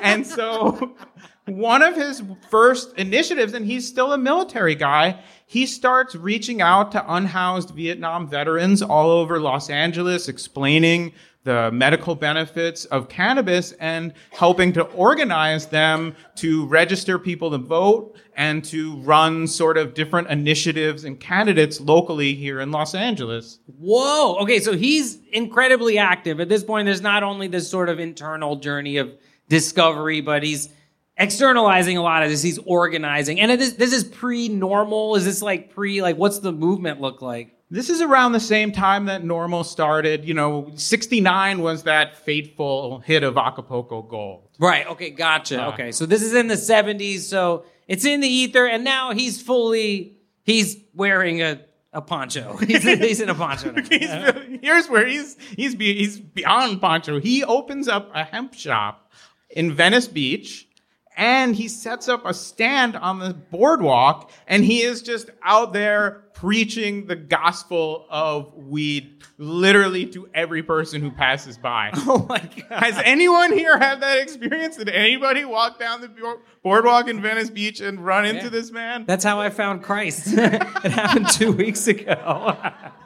[0.00, 0.96] And so
[1.44, 6.92] one of his first initiatives, and he's still a military guy, he starts reaching out
[6.92, 11.12] to unhoused Vietnam veterans all over Los Angeles, explaining
[11.44, 18.16] the medical benefits of cannabis and helping to organize them to register people to vote
[18.34, 23.60] and to run sort of different initiatives and candidates locally here in Los Angeles.
[23.78, 24.36] Whoa.
[24.36, 26.40] Okay, so he's incredibly active.
[26.40, 29.12] At this point, there's not only this sort of internal journey of
[29.48, 30.70] discovery, but he's
[31.18, 32.42] externalizing a lot of this.
[32.42, 35.18] He's organizing, and it is, this is pre-NORML.
[35.18, 36.00] Is this like pre?
[36.00, 37.54] Like, what's the movement look like?
[37.74, 40.24] This is around the same time that NORML started.
[40.24, 44.48] You know, 69 was that fateful hit of Acapulco Gold.
[44.60, 44.86] Right.
[44.86, 45.10] Okay.
[45.10, 45.60] Gotcha.
[45.60, 45.72] Uh.
[45.72, 45.90] okay.
[45.90, 47.22] So this is in the 70s.
[47.22, 52.56] So it's in the ether, and now he's fully he's wearing a a poncho.
[52.66, 53.72] He's, he's in a poncho.
[54.62, 57.20] here's where he's he's be, he's beyond Poncho.
[57.20, 59.12] He opens up a hemp shop
[59.48, 60.68] in Venice Beach,
[61.16, 66.24] and he sets up a stand on the boardwalk, and he is just out there
[66.34, 71.90] preaching the gospel of weed, literally to every person who passes by.
[71.94, 72.82] oh my god.
[72.82, 74.76] Has anyone here had that experience?
[74.76, 79.04] Did anybody walk down the boardwalk in Venice Beach and run into this man?
[79.06, 80.26] That's how I found Christ.
[80.32, 82.56] it happened two weeks ago.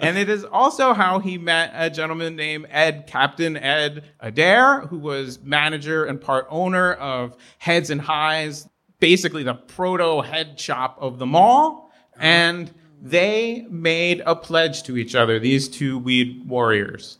[0.00, 4.98] And it is also how he met a gentleman named Ed, Captain Ed Adair, who
[4.98, 8.68] was manager and part owner of Heads and Highs,
[9.00, 11.92] basically the proto head shop of the mall.
[12.18, 17.18] And they made a pledge to each other, these two weed warriors.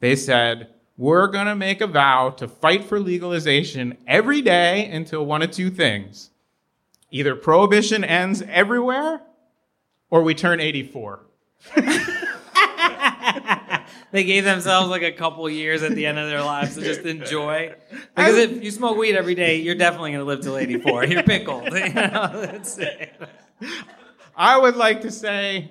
[0.00, 5.24] They said, We're going to make a vow to fight for legalization every day until
[5.24, 6.30] one of two things
[7.10, 9.22] either prohibition ends everywhere
[10.10, 11.25] or we turn 84.
[14.12, 17.00] they gave themselves like a couple years at the end of their lives to just
[17.02, 17.74] enjoy.
[18.14, 21.04] Because if you smoke weed every day, you're definitely going to live till 84.
[21.04, 21.64] You're pickled.
[21.76, 22.52] You know.
[24.36, 25.70] I would like to say,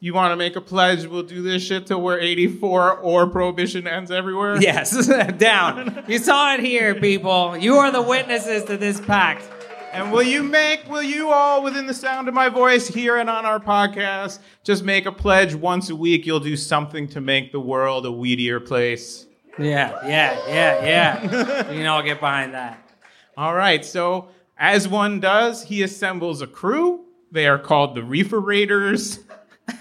[0.00, 1.06] you want to make a pledge?
[1.06, 4.60] We'll do this shit till we're 84 or prohibition ends everywhere.
[4.60, 5.06] Yes,
[5.38, 6.04] down.
[6.08, 7.56] You saw it here, people.
[7.56, 9.44] You are the witnesses to this pact.
[9.92, 13.28] And will you make, will you all within the sound of my voice here and
[13.28, 17.50] on our podcast just make a pledge once a week you'll do something to make
[17.50, 19.26] the world a weedier place?
[19.58, 21.70] Yeah, yeah, yeah, yeah.
[21.72, 22.88] You know, I'll get behind that.
[23.36, 27.04] All right, so as one does, he assembles a crew.
[27.32, 29.20] They are called the Reefer Raiders.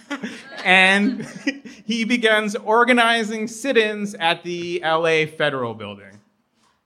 [0.64, 1.26] and
[1.86, 6.09] he begins organizing sit ins at the LA Federal Building.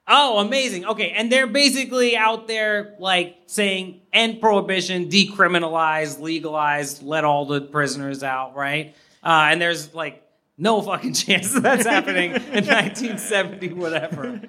[0.06, 0.86] Oh, amazing.
[0.86, 7.62] Okay, and they're basically out there like saying end prohibition, decriminalize, legalize, let all the
[7.62, 8.96] prisoners out, right?
[9.24, 10.22] Uh, and there's like
[10.58, 14.42] no fucking chance that that's happening in 1970, whatever.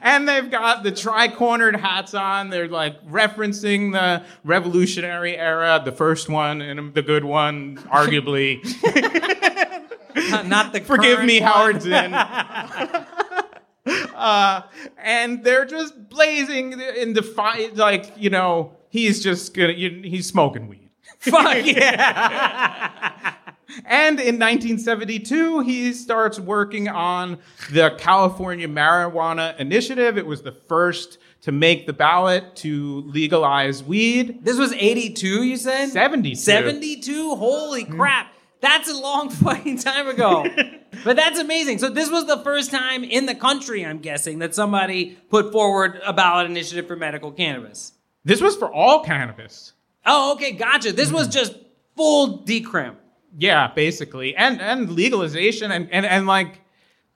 [0.00, 2.50] And they've got the tri cornered hats on.
[2.50, 8.62] They're like referencing the Revolutionary era, the first one and the good one, arguably.
[10.30, 11.50] Not, not the Forgive me, one.
[11.50, 12.12] Howard Zinn.
[14.14, 14.62] uh,
[14.98, 20.26] and they're just blazing in the defy, like, you know, he's just gonna, you, he's
[20.26, 20.90] smoking weed.
[21.18, 23.34] Fuck yeah.
[23.86, 27.38] And in 1972, he starts working on
[27.72, 30.16] the California Marijuana Initiative.
[30.16, 34.44] It was the first to make the ballot to legalize weed.
[34.44, 35.88] This was 82, you said?
[35.88, 36.36] 72.
[36.36, 37.34] 72?
[37.34, 38.33] Holy crap.
[38.64, 40.46] That's a long fucking time ago.
[41.04, 41.78] but that's amazing.
[41.80, 46.00] So this was the first time in the country, I'm guessing, that somebody put forward
[46.02, 47.92] a ballot initiative for medical cannabis.
[48.24, 49.74] This was for all cannabis.
[50.06, 50.92] Oh, okay, gotcha.
[50.92, 51.32] This was mm-hmm.
[51.32, 51.56] just
[51.94, 52.96] full decrim.
[53.36, 54.34] Yeah, basically.
[54.34, 56.62] And and legalization and, and, and like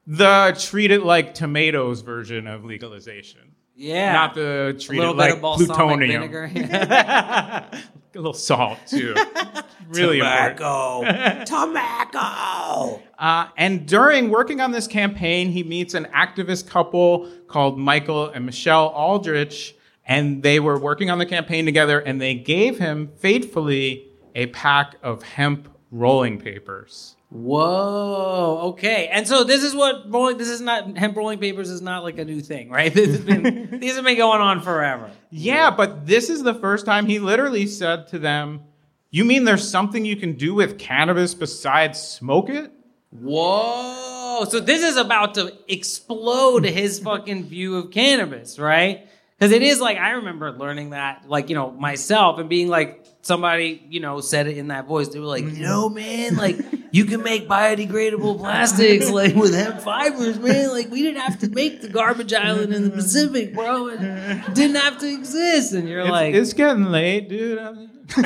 [0.06, 3.54] the treat it like tomatoes version of legalization.
[3.74, 4.12] Yeah.
[4.12, 6.28] Not the a treat little it bit like plutonium.
[6.28, 7.70] vinegar.
[8.18, 9.14] A little salt too.
[9.90, 10.58] really important.
[10.58, 11.44] Tobacco.
[11.44, 13.00] Tobacco.
[13.16, 18.44] Uh, and during working on this campaign, he meets an activist couple called Michael and
[18.44, 24.08] Michelle Aldrich, and they were working on the campaign together, and they gave him faithfully
[24.34, 27.14] a pack of hemp rolling papers.
[27.30, 28.70] Whoa.
[28.70, 29.08] Okay.
[29.08, 30.38] And so this is what rolling.
[30.38, 32.92] This is not hemp rolling papers is not like a new thing, right?
[32.98, 35.10] This has been, these have been going on forever.
[35.30, 38.62] Yeah, but this is the first time he literally said to them,
[39.10, 42.72] You mean there's something you can do with cannabis besides smoke it?
[43.10, 44.46] Whoa.
[44.48, 49.06] So this is about to explode his fucking view of cannabis, right?
[49.38, 53.04] Because it is like I remember learning that, like you know, myself and being like
[53.22, 55.08] somebody, you know, said it in that voice.
[55.08, 55.56] They were like, mm-hmm.
[55.56, 56.58] you know, man, like
[56.90, 60.70] you can make biodegradable plastics like with hemp fibers, man.
[60.70, 62.98] Like we didn't have to make the garbage island in the mm-hmm.
[62.98, 63.88] Pacific, bro.
[63.88, 64.52] It mm-hmm.
[64.52, 65.72] didn't have to exist.
[65.72, 67.58] And you're It's, like, it's getting late, dude.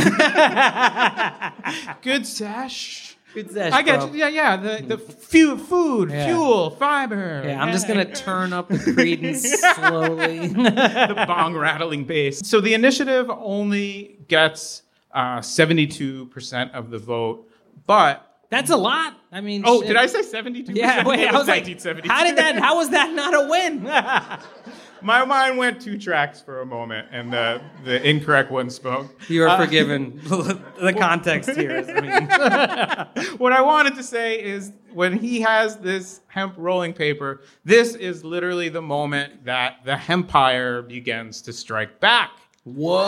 [2.03, 3.12] Good sash.
[3.35, 4.09] Good sesh, I get bro.
[4.13, 4.19] you.
[4.19, 4.57] Yeah, yeah.
[4.57, 6.27] The the fu- food, Yeah.
[6.27, 7.43] fuel, fiber.
[7.45, 9.43] Yeah, I'm just gonna turn up the credence
[9.75, 10.49] slowly.
[10.49, 12.41] the bong rattling bass.
[12.47, 17.49] So the initiative only gets uh, 72% of the vote,
[17.87, 19.15] but That's a lot.
[19.31, 19.89] I mean, Oh, shit.
[19.89, 20.73] did I say 72?
[20.75, 21.27] Yeah, wait.
[21.29, 21.65] I was like,
[22.07, 22.57] how did that?
[22.59, 23.85] How was that not a win?
[25.03, 29.21] My mind went two tracks for a moment, and the, the incorrect one spoke.
[29.29, 30.21] you are Uh, forgiven.
[30.25, 31.89] the context here is.
[31.89, 37.41] I mean, what I wanted to say is when he has this hemp rolling paper,
[37.65, 42.31] this is literally the moment that the hempire begins to strike back.
[42.65, 43.03] Whoa!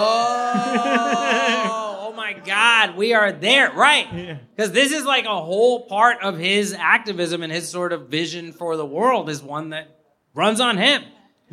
[0.77, 4.39] oh my God, we are there, right?
[4.57, 8.53] Because this is like a whole part of his activism and his sort of vision
[8.53, 9.89] for the world is one that
[10.35, 11.05] runs on hemp.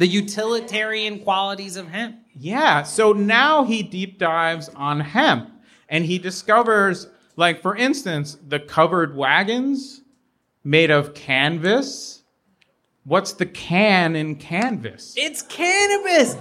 [0.02, 2.16] The utilitarian qualities of hemp.
[2.34, 5.52] Yeah, so now he deep dives on hemp
[5.90, 10.02] and he discovers, like, for instance, the covered wagons
[10.64, 12.24] made of canvas.
[13.04, 15.14] What's the can in canvas?
[15.16, 16.36] It's cannabis.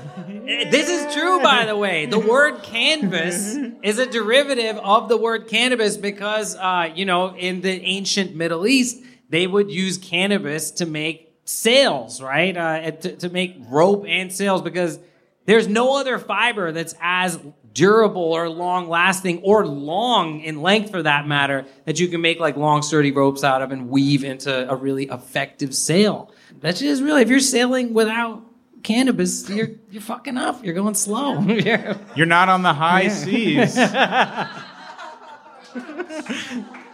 [0.70, 2.06] this is true, by the way.
[2.06, 7.60] The word canvas is a derivative of the word cannabis because, uh, you know, in
[7.60, 12.56] the ancient Middle East, they would use cannabis to make sails, right?
[12.56, 14.98] Uh, to, to make rope and sails because
[15.46, 17.38] there's no other fiber that's as
[17.72, 22.40] durable or long lasting or long in length for that matter that you can make
[22.40, 26.32] like long sturdy ropes out of and weave into a really effective sail.
[26.60, 28.42] That shit is really if you're sailing without
[28.82, 30.64] cannabis, you're you're fucking up.
[30.64, 31.40] You're going slow.
[31.48, 33.76] You're- You're not on the high seas.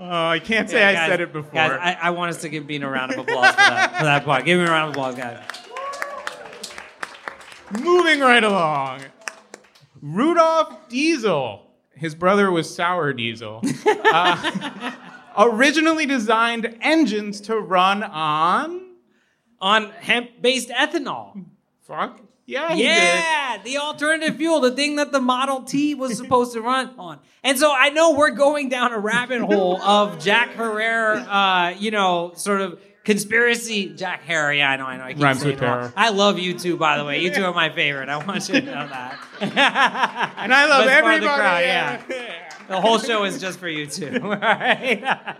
[0.00, 1.52] Oh, I can't say Yeah, I said it before.
[1.52, 4.04] Guys, I, I want us to give Bean a round of applause for that for
[4.04, 4.44] that part.
[4.44, 5.42] Give me a round of applause, guys.
[7.80, 9.02] Moving right along.
[10.00, 11.64] Rudolph Diesel.
[11.94, 13.62] His brother was Sour Diesel.
[13.86, 14.92] uh,
[15.36, 18.86] originally designed engines to run on.
[19.60, 21.44] On hemp-based ethanol.
[21.82, 22.20] Fuck.
[22.48, 22.88] Yeah, he did.
[22.88, 27.18] Yeah, the alternative fuel, the thing that the Model T was supposed to run on.
[27.44, 31.90] And so I know we're going down a rabbit hole of Jack Herrera, uh, you
[31.90, 33.90] know, sort of conspiracy.
[33.94, 35.04] Jack Herrera, yeah, I know, I know.
[35.04, 35.80] I keep Rhymes saying with it wrong.
[35.80, 35.92] terror.
[35.94, 37.20] I love you two, by the way.
[37.20, 38.08] You two are my favorite.
[38.08, 39.18] I want you to know that.
[40.38, 41.20] And I love That's everybody.
[41.20, 42.50] the crowd, yeah.
[42.68, 44.20] The whole show is just for you two.
[44.22, 45.36] All right.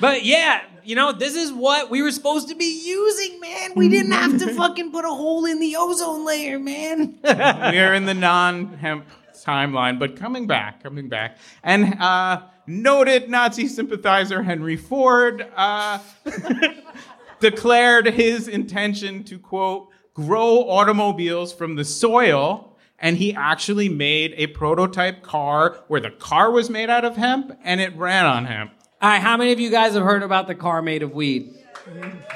[0.00, 3.72] But yeah, you know, this is what we were supposed to be using, man.
[3.74, 7.18] We didn't have to fucking put a hole in the ozone layer, man.
[7.24, 13.68] we are in the non-hemp timeline, but coming back, coming back, and uh, noted Nazi
[13.68, 15.98] sympathizer Henry Ford uh,
[17.40, 22.70] declared his intention to quote grow automobiles from the soil.
[23.00, 27.52] And he actually made a prototype car where the car was made out of hemp
[27.62, 28.72] and it ran on hemp.
[29.04, 31.54] All right, how many of you guys have heard about the car made of weed?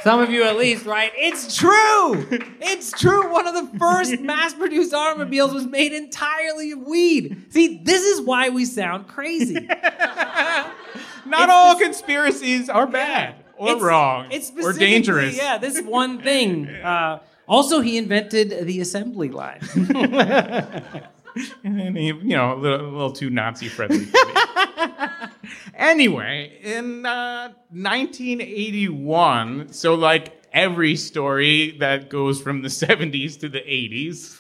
[0.03, 1.11] Some of you at least, right?
[1.17, 2.27] It's true.
[2.61, 3.33] It's true.
[3.33, 7.47] One of the first mass-produced automobiles was made entirely of weed.
[7.49, 9.55] See, this is why we sound crazy.
[9.67, 10.75] Not
[11.25, 15.39] It's all this- conspiracies are bad or It's- wrong It's or dangerous.
[15.39, 16.69] Yeah, this one thing.
[16.85, 19.61] Uh, also, he invented the assembly line.
[21.65, 24.07] And he, you know, a little, a little too Nazi friendly.
[25.75, 33.61] Anyway, in uh, 1981, so like every story that goes from the 70s to the
[33.61, 34.35] 80s,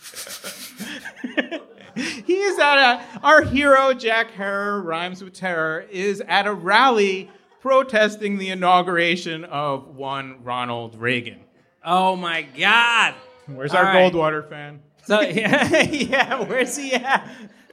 [2.24, 7.30] he is at a, our hero, Jack Herer, rhymes with terror, is at a rally
[7.60, 11.40] protesting the inauguration of one Ronald Reagan.
[11.84, 13.14] oh my God.
[13.46, 14.12] Where's All our right.
[14.12, 14.80] Goldwater fan?
[15.04, 16.42] So yeah, yeah.
[16.44, 17.26] Where's he at?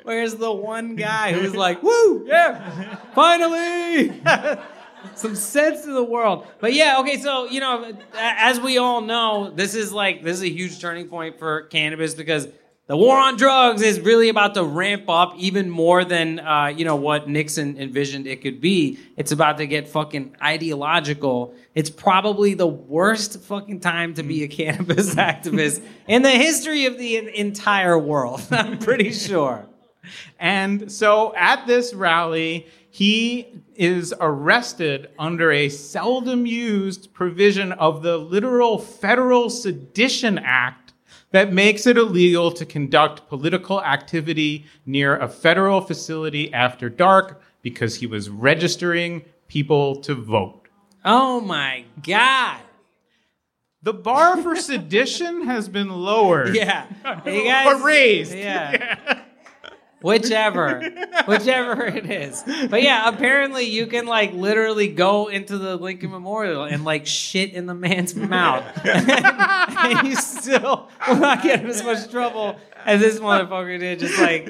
[0.06, 4.22] Where's the one guy who's like, "Woo, yeah, finally."
[5.16, 7.18] Some sense to the world, but yeah, okay.
[7.18, 11.08] So you know, as we all know, this is like this is a huge turning
[11.08, 12.48] point for cannabis because
[12.88, 16.86] the war on drugs is really about to ramp up even more than uh, you
[16.86, 19.00] know what Nixon envisioned it could be.
[19.18, 21.56] It's about to get fucking ideological.
[21.74, 27.00] It's probably the worst fucking time to be a cannabis activist in the history of
[27.00, 28.42] the entire world.
[28.52, 29.68] I'm pretty sure.
[30.40, 38.18] And so at this rally, he is arrested under a seldom used provision of the
[38.18, 40.94] literal Federal Sedition Act
[41.32, 47.96] that makes it illegal to conduct political activity near a federal facility after dark because
[47.96, 50.68] he was registering people to vote.
[51.04, 52.62] Oh my god.
[53.84, 56.56] The bar for sedition has been lowered.
[56.56, 56.86] Yeah.
[57.26, 58.34] You guys, Or raised.
[58.34, 59.20] Yeah.
[60.06, 60.88] Whichever,
[61.26, 62.44] whichever it is.
[62.70, 67.54] But yeah, apparently you can like literally go into the Lincoln Memorial and like shit
[67.54, 73.02] in the man's mouth, and you still will not get in as much trouble as
[73.02, 74.48] this motherfucker did, just like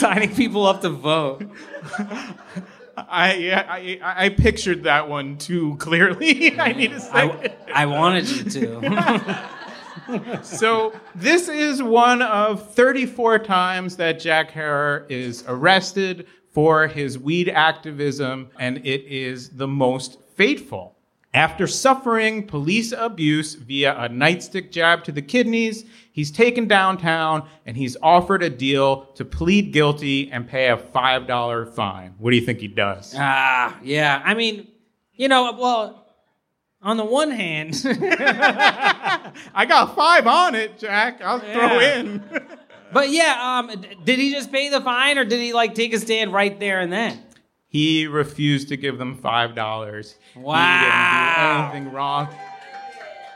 [0.00, 1.44] signing people up to vote.
[2.96, 6.58] I, yeah, I I I pictured that one too clearly.
[6.58, 7.10] I need to say.
[7.12, 9.48] I, I wanted you to.
[10.42, 17.48] So this is one of 34 times that Jack Herer is arrested for his weed
[17.48, 20.96] activism, and it is the most fateful.
[21.34, 27.76] After suffering police abuse via a nightstick jab to the kidneys, he's taken downtown and
[27.76, 32.14] he's offered a deal to plead guilty and pay a $5 fine.
[32.18, 33.14] What do you think he does?
[33.16, 34.22] Ah, yeah.
[34.24, 34.68] I mean,
[35.12, 36.07] you know, well,
[36.82, 41.20] on the one hand, I got five on it, Jack.
[41.22, 42.22] I'll throw in.
[42.92, 45.98] but yeah, um, did he just pay the fine or did he like take a
[45.98, 47.22] stand right there and then?
[47.66, 50.16] He refused to give them five dollars.
[50.34, 50.78] Wow.
[50.78, 52.28] He didn't do anything wrong.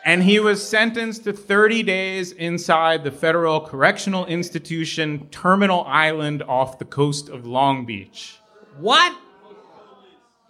[0.04, 6.80] And he was sentenced to 30 days inside the Federal Correctional Institution, Terminal Island, off
[6.80, 8.36] the coast of Long Beach.
[8.78, 9.16] What?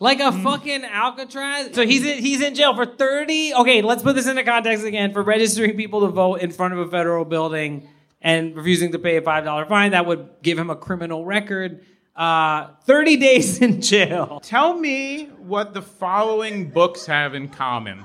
[0.02, 0.42] Like a Hmm.
[0.42, 1.74] fucking Alcatraz?
[1.76, 3.54] So he's in, he's in jail for 30.
[3.54, 5.12] Okay, let's put this into context again.
[5.12, 7.88] For registering people to vote in front of a federal building
[8.20, 11.84] and refusing to pay a $5 fine, that would give him a criminal record.
[12.16, 14.40] Uh, 30 days in jail.
[14.42, 18.04] Tell me what the following books have in common.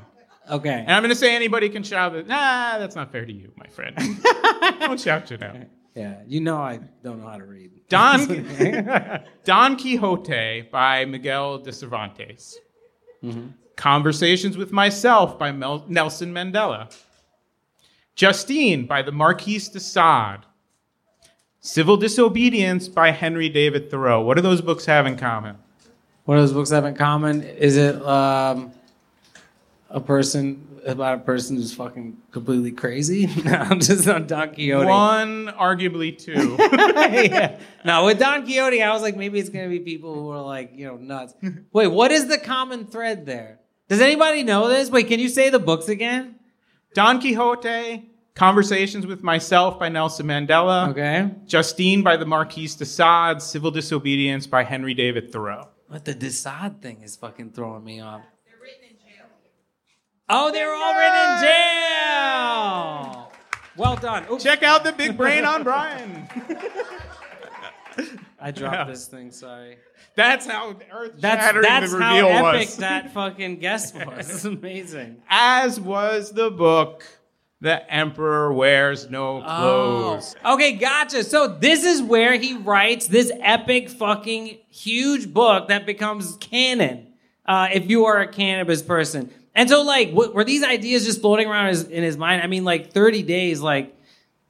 [0.51, 0.69] Okay.
[0.69, 2.27] And I'm going to say anybody can shout it.
[2.27, 3.95] Nah, that's not fair to you, my friend.
[4.81, 5.57] Don't shout it out.
[5.95, 7.71] Yeah, you know I don't know how to read.
[7.89, 12.57] Don, Don Quixote by Miguel de Cervantes.
[13.75, 16.93] Conversations with Myself by Mel- Nelson Mandela.
[18.15, 20.41] Justine by the Marquis de Sade.
[21.61, 24.21] Civil Disobedience by Henry David Thoreau.
[24.21, 25.57] What do those books have in common?
[26.25, 27.43] What do those books have in common?
[27.43, 28.71] Is it um,
[29.89, 33.27] a person about a person who's fucking completely crazy?
[33.43, 34.85] no, I'm just on Don Quixote.
[34.85, 36.55] One, arguably two.
[36.59, 37.59] yeah.
[37.83, 40.71] No, with Don Quixote, I was like, maybe it's gonna be people who are like,
[40.75, 41.33] you know, nuts.
[41.73, 43.59] Wait, what is the common thread there?
[43.89, 44.89] Does anybody know this?
[44.89, 46.35] Wait, can you say the books again?
[46.93, 50.89] Don Quixote, Conversations with Myself by Nelson Mandela.
[50.89, 51.31] Okay.
[51.45, 53.41] Justine by the Marquis de Sade.
[53.41, 55.69] Civil Disobedience by Henry David Thoreau.
[55.89, 58.21] But the de Sade thing is fucking throwing me off.
[60.29, 61.39] Oh, they were all written in
[63.13, 63.31] jail.
[63.77, 64.25] Well done.
[64.31, 66.27] Oops, Check out the big brain on Brian.
[68.39, 68.83] I dropped Yeah.
[68.85, 69.31] this thing.
[69.31, 69.77] Sorry.
[70.15, 72.77] That's how earth That's shattering that's the how epic was.
[72.77, 74.29] that fucking guest was.
[74.29, 75.21] It's amazing.
[75.29, 77.03] As was the book,
[77.61, 80.35] The Emperor Wears No Clothes.
[80.43, 80.55] Oh.
[80.55, 81.23] Okay, gotcha.
[81.23, 87.13] So this is where he writes this epic fucking huge book that becomes canon.
[87.45, 91.19] Uh, if you are a cannabis person, and so like, w- were these ideas just
[91.19, 92.43] floating around his, in his mind?
[92.43, 93.93] I mean, like thirty days, like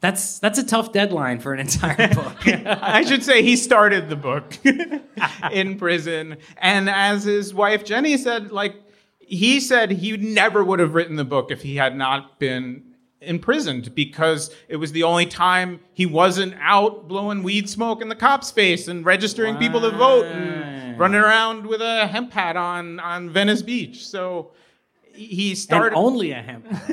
[0.01, 2.45] that's that's a tough deadline for an entire book.
[2.45, 4.53] I should say he started the book
[5.51, 6.37] in prison.
[6.57, 8.75] And as his wife Jenny said, like,
[9.19, 12.83] he said he never would have written the book if he had not been
[13.21, 18.15] imprisoned because it was the only time he wasn't out blowing weed smoke in the
[18.15, 22.99] cops' face and registering people to vote and running around with a hemp hat on
[22.99, 24.05] on Venice Beach.
[24.05, 24.51] So
[25.17, 25.95] he and started.
[25.95, 26.65] only a hemp.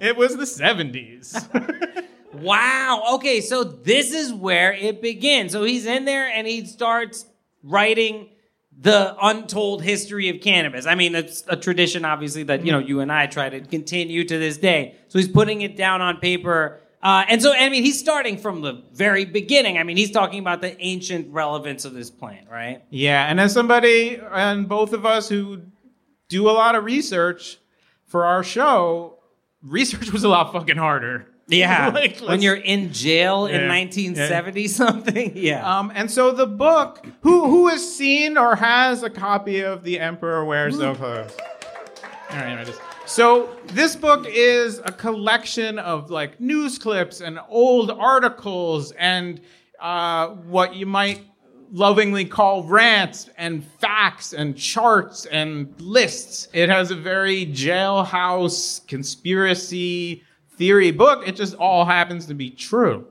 [0.00, 2.02] it was the 70s.
[2.34, 3.02] Wow.
[3.14, 5.52] Okay, so this is where it begins.
[5.52, 7.26] So he's in there and he starts
[7.62, 8.30] writing
[8.76, 10.86] the untold history of cannabis.
[10.86, 14.24] I mean, it's a tradition, obviously, that you know you and I try to continue
[14.24, 14.96] to this day.
[15.08, 16.80] So he's putting it down on paper.
[17.02, 19.76] Uh, and so, I mean, he's starting from the very beginning.
[19.76, 22.82] I mean, he's talking about the ancient relevance of this plant, right?
[22.90, 25.62] Yeah, and as somebody and both of us who
[26.32, 27.58] do a lot of research
[28.06, 29.18] for our show,
[29.62, 31.26] research was a lot fucking harder.
[31.48, 31.90] Yeah.
[31.94, 33.68] Like, when you're in jail in Yeah.
[33.68, 35.32] 1970 something.
[35.50, 35.78] Yeah.
[35.78, 40.00] Um, and so the book, who who has seen or has a copy of The
[40.00, 41.36] Emperor Wears No Clothes?
[42.30, 42.80] All right, I just.
[43.04, 49.40] So this book is a collection of like news clips and old articles and
[49.80, 51.20] uh, what you might
[51.72, 56.48] lovingly call rants and facts and charts and lists.
[56.52, 60.22] It has a very jailhouse conspiracy
[60.56, 61.26] theory book.
[61.26, 63.06] It just all happens to be true.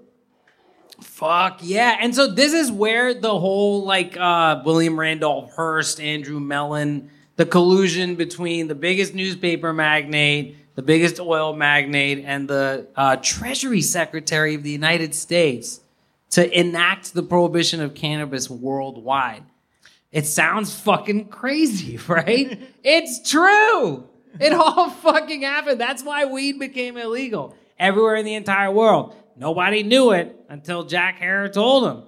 [1.01, 1.97] Fuck yeah.
[1.99, 7.45] And so this is where the whole like uh William Randolph Hearst, Andrew Mellon, the
[7.45, 14.53] collusion between the biggest newspaper magnate, the biggest oil magnate, and the uh, Treasury Secretary
[14.53, 15.80] of the United States
[16.32, 19.43] to enact the prohibition of cannabis worldwide.
[20.11, 22.59] It sounds fucking crazy, right?
[22.84, 24.07] it's true.
[24.39, 25.79] It all fucking happened.
[25.79, 29.15] That's why weed became illegal everywhere in the entire world.
[29.36, 32.03] Nobody knew it until Jack Herer told them.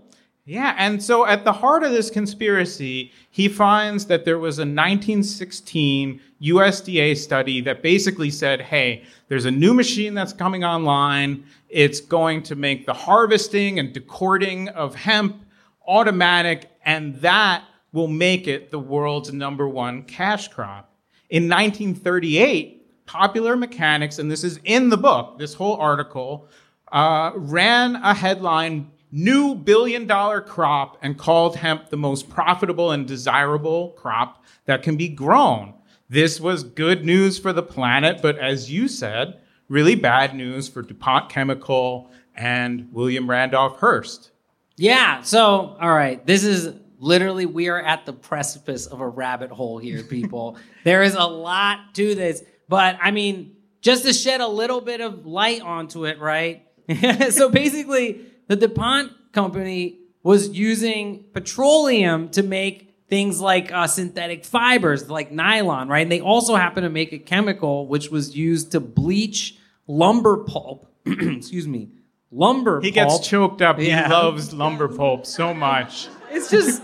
[0.45, 4.63] Yeah, and so at the heart of this conspiracy, he finds that there was a
[4.63, 11.45] 1916 USDA study that basically said, hey, there's a new machine that's coming online.
[11.73, 15.43] It's going to make the harvesting and decording of hemp
[15.87, 20.93] automatic, and that will make it the world's number one cash crop.
[21.31, 26.47] In 1938, Popular Mechanics, and this is in the book, this whole article,
[26.91, 33.07] uh, ran a headline new billion dollar crop and called hemp the most profitable and
[33.07, 35.73] desirable crop that can be grown.
[36.07, 39.39] This was good news for the planet, but as you said,
[39.73, 44.29] really bad news for DuPont Chemical and William Randolph Hearst.
[44.77, 45.23] Yeah.
[45.23, 46.23] So, all right.
[46.25, 50.57] This is literally, we are at the precipice of a rabbit hole here, people.
[50.83, 52.43] there is a lot to this.
[52.69, 56.67] But I mean, just to shed a little bit of light onto it, right?
[57.31, 65.09] so basically, the DuPont company was using petroleum to make things like uh, synthetic fibers,
[65.09, 66.01] like nylon, right?
[66.01, 69.57] And they also happen to make a chemical which was used to bleach
[69.87, 70.87] lumber pulp.
[71.05, 71.89] excuse me,
[72.31, 72.81] lumber.
[72.81, 73.09] He pulp.
[73.09, 73.79] gets choked up.
[73.79, 74.07] Yeah.
[74.07, 76.07] He loves lumber pulp so much.
[76.31, 76.81] It's just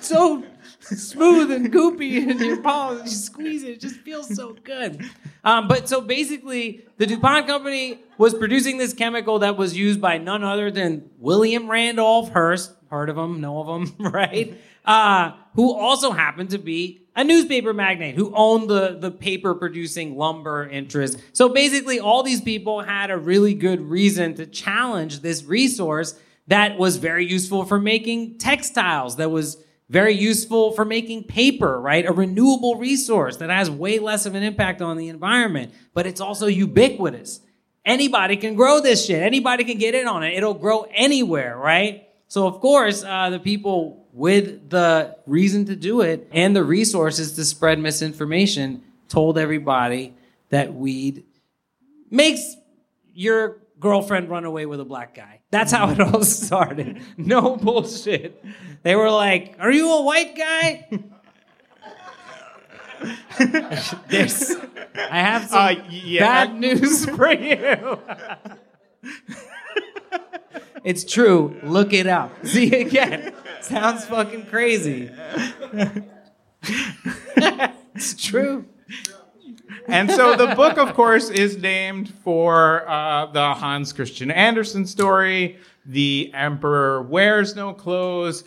[0.00, 0.44] so
[0.80, 2.98] smooth and goopy in your palm.
[3.04, 5.02] You squeeze it, it just feels so good.
[5.42, 10.18] Um, but so basically, the DuPont company was producing this chemical that was used by
[10.18, 12.72] none other than William Randolph Hearst.
[12.90, 13.40] Heard of him?
[13.40, 13.94] Know of him?
[14.12, 14.58] Right?
[14.84, 20.16] Uh, who also happened to be a newspaper magnate who owned the, the paper producing
[20.16, 21.18] lumber interest.
[21.32, 26.78] So basically, all these people had a really good reason to challenge this resource that
[26.78, 32.06] was very useful for making textiles, that was very useful for making paper, right?
[32.06, 36.20] A renewable resource that has way less of an impact on the environment, but it's
[36.20, 37.40] also ubiquitous.
[37.84, 39.22] Anybody can grow this shit.
[39.22, 40.34] Anybody can get in on it.
[40.34, 42.08] It'll grow anywhere, right?
[42.28, 47.32] So of course, uh, the people with the reason to do it and the resources
[47.32, 50.14] to spread misinformation told everybody
[50.50, 51.24] that weed
[52.10, 52.54] makes
[53.14, 55.40] your girlfriend run away with a black guy.
[55.50, 57.00] That's how it all started.
[57.16, 58.44] No bullshit.
[58.82, 60.88] They were like, "Are you a white guy?"
[64.08, 64.52] There's,
[65.10, 66.20] I have some Uh, yeah.
[66.20, 67.98] bad news for you.
[70.84, 71.58] it's true.
[71.62, 72.30] Look it up.
[72.46, 73.32] See again.
[73.62, 75.10] Sounds fucking crazy.
[77.94, 78.64] it's true.
[79.86, 85.58] And so the book, of course, is named for uh, the Hans Christian Andersen story,
[85.84, 88.44] The Emperor Wears No Clothes,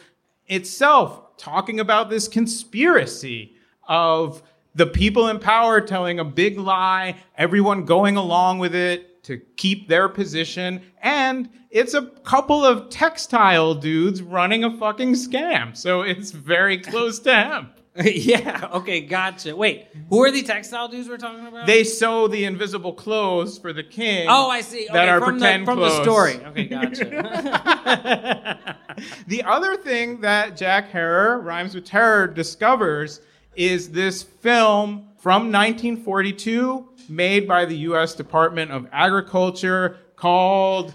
[0.47, 3.55] itself talking about this conspiracy
[3.87, 4.41] of
[4.75, 9.87] the people in power telling a big lie, everyone going along with it to keep
[9.87, 15.75] their position, and it's a couple of textile dudes running a fucking scam.
[15.75, 17.79] So it's very close to hemp.
[18.03, 18.69] yeah.
[18.73, 19.01] Okay.
[19.01, 19.55] Gotcha.
[19.55, 19.85] Wait.
[20.09, 21.67] Who are the textile dudes we're talking about?
[21.67, 24.27] They sew the invisible clothes for the king.
[24.29, 24.85] Oh, I see.
[24.85, 25.97] Okay, that are from pretend the, from clothes.
[25.97, 26.33] the story.
[26.45, 28.75] Okay, gotcha.
[29.27, 33.21] The other thing that Jack Herer, Rhymes with Terror, discovers
[33.55, 38.13] is this film from 1942 made by the U.S.
[38.13, 40.93] Department of Agriculture called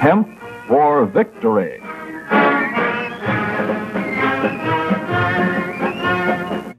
[0.00, 1.78] Hemp for victory.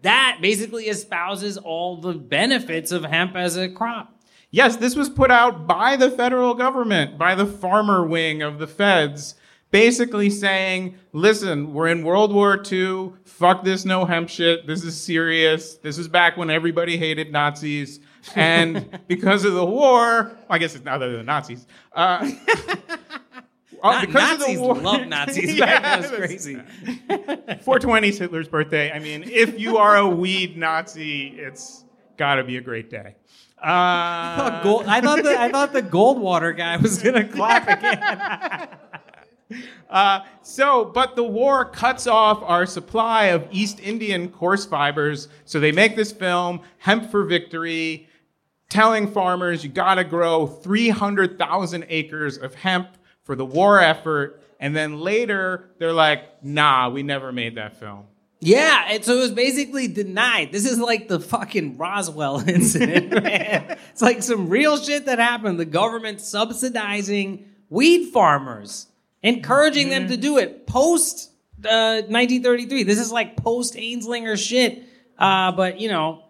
[0.02, 4.20] that basically espouses all the benefits of hemp as a crop.
[4.50, 8.66] Yes, this was put out by the federal government, by the farmer wing of the
[8.66, 9.36] feds,
[9.72, 13.14] basically saying, listen, we're in World War II.
[13.26, 14.68] Fuck this no hemp shit.
[14.68, 15.76] This is serious.
[15.78, 18.00] This is back when everybody hated Nazis.
[18.36, 21.68] And because of the war, I guess it's not other than Nazis.
[21.94, 22.30] Uh,
[23.84, 25.56] oh, because Nazis of the war, love Nazis.
[25.56, 25.80] Yeah.
[25.80, 26.56] That was crazy.
[26.56, 28.92] 420 is Hitler's birthday.
[28.92, 31.86] I mean, if you are a weed Nazi, it's
[32.18, 33.16] got to be a great day.
[33.62, 38.70] Uh, Gold, I thought the I thought the Goldwater guy was gonna clap again.
[39.90, 45.30] Uh, so, but the war cuts off our supply of East Indian coarse fibers.
[45.46, 48.08] So they make this film, Hemp for Victory,
[48.70, 52.90] telling farmers you gotta grow 300,000 acres of hemp
[53.24, 54.42] for the war effort.
[54.60, 58.06] And then later, they're like, nah, we never made that film.
[58.42, 60.52] Yeah, and so it was basically denied.
[60.52, 63.78] This is like the fucking Roswell incident, man.
[63.92, 65.60] It's like some real shit that happened.
[65.60, 68.88] The government subsidizing weed farmers,
[69.24, 71.32] encouraging them to do it post
[71.66, 72.84] uh, 1933.
[72.84, 74.84] This is like post Anslinger shit.
[75.18, 76.24] Uh, but you know,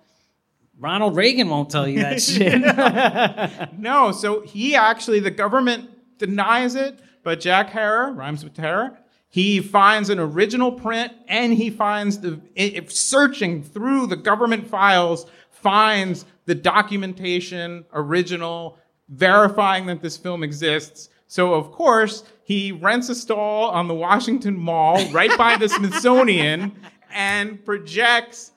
[0.79, 2.21] Ronald Reagan won't tell you that
[3.69, 3.77] shit.
[3.77, 8.97] No, so he actually, the government denies it, but Jack Herer, rhymes with terror,
[9.29, 15.25] He finds an original print and he finds the, if searching through the government files,
[15.51, 18.79] finds the documentation, original,
[19.09, 21.09] verifying that this film exists.
[21.27, 26.75] So, of course, he rents a stall on the Washington Mall right by the Smithsonian
[27.13, 28.53] and projects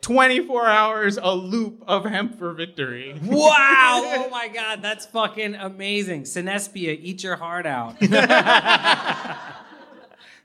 [0.00, 3.18] 24 hours a loop of Hemp for Victory.
[3.20, 4.02] Wow!
[4.14, 6.22] Oh my God, that's fucking amazing.
[6.22, 7.96] Cinespia, eat your heart out.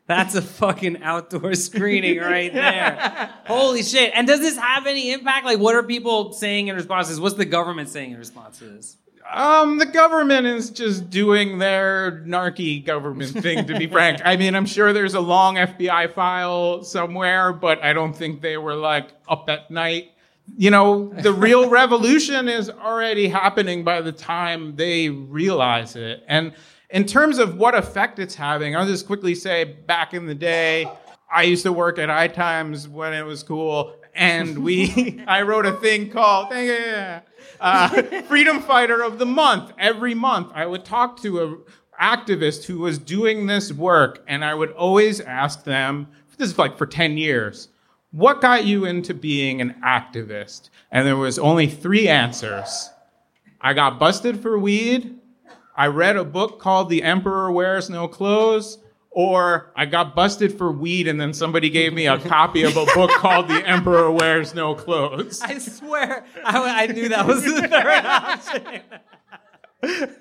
[0.07, 3.33] That's a fucking outdoor screening right there.
[3.45, 4.13] Holy shit.
[4.15, 5.45] And does this have any impact?
[5.45, 7.19] Like, what are people saying in response to this?
[7.19, 8.95] What's the government saying in response to this?
[9.31, 14.21] Um, the government is just doing their narky government thing, to be frank.
[14.23, 18.57] I mean, I'm sure there's a long FBI file somewhere, but I don't think they
[18.57, 20.11] were like up at night.
[20.57, 26.23] You know, the real revolution is already happening by the time they realize it.
[26.27, 26.53] And
[26.89, 30.89] in terms of what effect it's having, I'll just quickly say back in the day,
[31.29, 35.65] I used to work at High Times when it was cool, and we I wrote
[35.65, 36.53] a thing called
[37.59, 39.73] uh, Freedom Fighter of the Month.
[39.77, 41.57] Every month, I would talk to a
[42.01, 46.07] activist who was doing this work, and I would always ask them.
[46.37, 47.69] This is like for ten years.
[48.11, 50.69] What got you into being an activist?
[50.91, 52.89] And there was only three answers.
[53.59, 55.19] I got busted for weed.
[55.75, 58.79] I read a book called The Emperor Wears No Clothes,
[59.17, 62.85] or I got busted for weed and then somebody gave me a copy of a
[62.93, 65.41] book called The Emperor Wears No Clothes.
[65.41, 68.81] I swear, I, I knew that was the third option.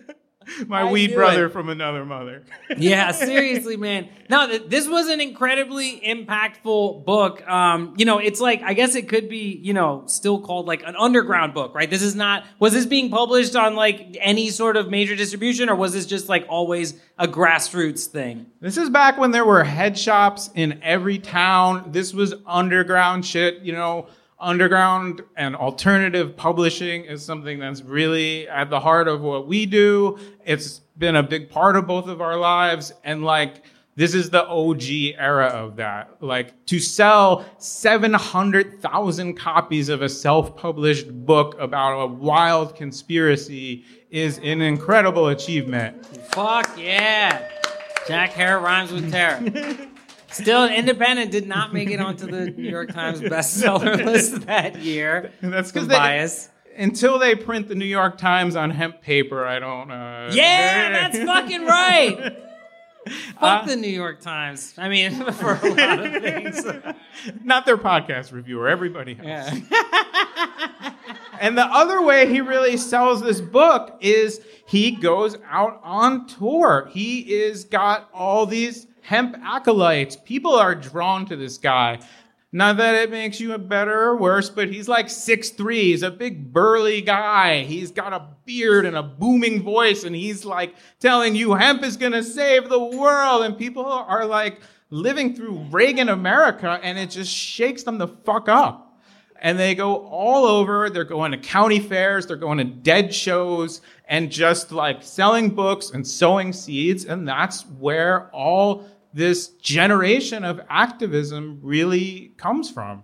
[0.66, 1.50] My I weed brother it.
[1.50, 2.42] from another mother.
[2.76, 4.08] yeah, seriously, man.
[4.28, 7.46] No, th- this was an incredibly impactful book.
[7.48, 10.82] Um, you know, it's like I guess it could be, you know, still called like
[10.82, 11.88] an underground book, right?
[11.88, 12.44] This is not.
[12.58, 16.28] Was this being published on like any sort of major distribution, or was this just
[16.28, 18.46] like always a grassroots thing?
[18.60, 21.92] This is back when there were head shops in every town.
[21.92, 24.08] This was underground shit, you know.
[24.38, 30.18] Underground and alternative publishing is something that's really at the heart of what we do.
[30.44, 32.92] It's been a big part of both of our lives.
[33.02, 33.64] And like,
[33.94, 34.82] this is the OG
[35.16, 36.18] era of that.
[36.20, 44.36] Like, to sell 700,000 copies of a self published book about a wild conspiracy is
[44.38, 46.04] an incredible achievement.
[46.34, 47.48] Fuck yeah,
[48.06, 49.88] Jack Hare rhymes with terror.
[50.28, 55.32] Still, Independent did not make it onto the New York Times bestseller list that year.
[55.40, 56.50] That's because bias.
[56.76, 59.90] until they print the New York Times on hemp paper, I don't.
[59.90, 62.36] Uh, Yeah, that's fucking right.
[63.38, 64.74] Fuck Uh, the New York Times.
[64.76, 66.64] I mean, for a lot of things.
[67.44, 68.68] not their podcast reviewer.
[68.68, 69.24] Everybody else.
[69.24, 70.92] Yeah.
[71.38, 76.88] And the other way he really sells this book is he goes out on tour.
[76.90, 80.16] He is got all these hemp acolytes.
[80.24, 82.00] People are drawn to this guy.
[82.50, 85.74] Not that it makes you a better or worse, but he's like 6'3.
[85.74, 87.62] He's a big burly guy.
[87.62, 91.96] He's got a beard and a booming voice, and he's like telling you hemp is
[91.96, 93.42] gonna save the world.
[93.42, 98.48] And people are like living through Reagan America, and it just shakes them the fuck
[98.48, 98.86] up
[99.40, 100.90] and they go all over.
[100.90, 105.90] They're going to county fairs, they're going to dead shows, and just like selling books
[105.90, 107.04] and sowing seeds.
[107.04, 113.02] And that's where all this generation of activism really comes from.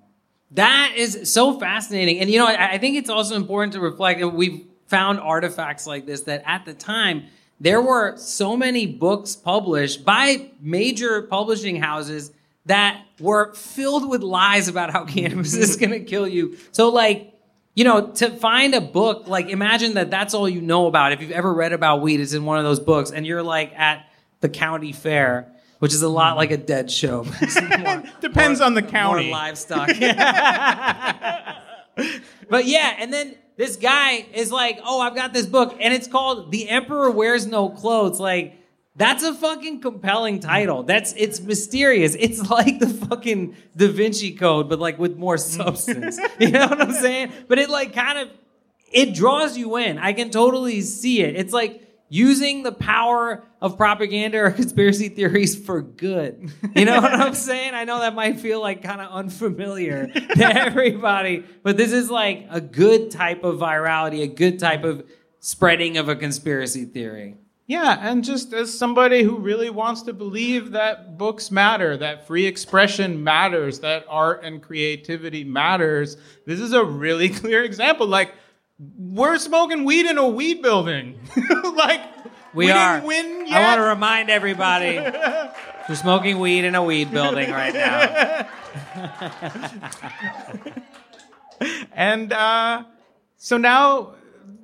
[0.50, 2.18] That is so fascinating.
[2.20, 5.86] And you know, I, I think it's also important to reflect that we've found artifacts
[5.86, 7.24] like this that at the time
[7.60, 12.30] there were so many books published by major publishing houses
[12.66, 16.58] that were filled with lies about how cannabis is going to kill you.
[16.72, 17.32] So like,
[17.74, 21.12] you know, to find a book, like imagine that that's all you know about.
[21.12, 23.72] If you've ever read about weed, it's in one of those books and you're like
[23.78, 24.06] at
[24.40, 25.50] the county fair,
[25.82, 26.64] which is a lot like a mm-hmm.
[26.64, 27.24] dead show.
[27.80, 29.24] More- Depends on the county.
[29.24, 29.88] more livestock.
[32.48, 36.06] but yeah, and then this guy is like, "Oh, I've got this book, and it's
[36.06, 38.60] called The Emperor Wears No Clothes." Like,
[38.94, 40.84] that's a fucking compelling title.
[40.84, 42.14] That's it's mysterious.
[42.16, 46.16] It's like the fucking Da Vinci Code, but like with more substance.
[46.38, 47.32] you know what I'm saying?
[47.48, 48.28] But it like kind of
[48.92, 49.98] it draws you in.
[49.98, 51.34] I can totally see it.
[51.34, 56.52] It's like using the power of propaganda or conspiracy theories for good.
[56.76, 57.72] You know what I'm saying?
[57.72, 62.46] I know that might feel like kind of unfamiliar to everybody, but this is like
[62.50, 65.08] a good type of virality, a good type of
[65.40, 67.36] spreading of a conspiracy theory.
[67.66, 72.44] Yeah, and just as somebody who really wants to believe that books matter, that free
[72.44, 78.06] expression matters, that art and creativity matters, this is a really clear example.
[78.06, 78.34] Like,
[78.98, 81.20] we're smoking weed in a weed building.
[81.76, 82.00] like,
[82.54, 83.00] We, didn't are.
[83.02, 84.98] win I want to remind everybody
[85.88, 88.48] we're smoking weed in a weed building right now.
[91.92, 92.84] and uh,
[93.36, 94.14] so now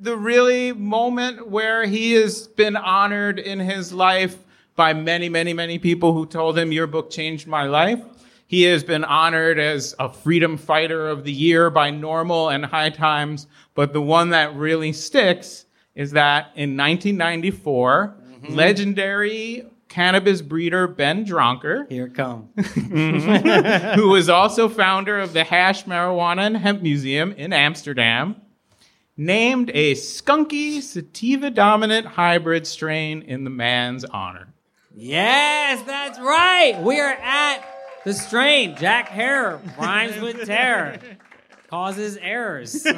[0.01, 4.37] the really moment where he has been honored in his life
[4.77, 8.01] by many, many, many people who told him your book changed my life.
[8.49, 12.89] He has been honored as a freedom fighter of the year by NORML and High
[12.89, 18.55] Times, but the one that really sticks is that in 1994, mm-hmm.
[18.55, 22.49] legendary cannabis breeder Ben Dronker, Here it comes.
[23.97, 28.37] who was also founder of the Hash Marijuana and Hemp Museum in Amsterdam,
[29.15, 34.55] named a skunky sativa dominant hybrid strain in the man's honor.
[34.95, 36.81] Yes, that's right.
[36.83, 38.77] We are at the strain.
[38.77, 40.99] Jack Hare rhymes with terror,
[41.69, 42.87] causes errors.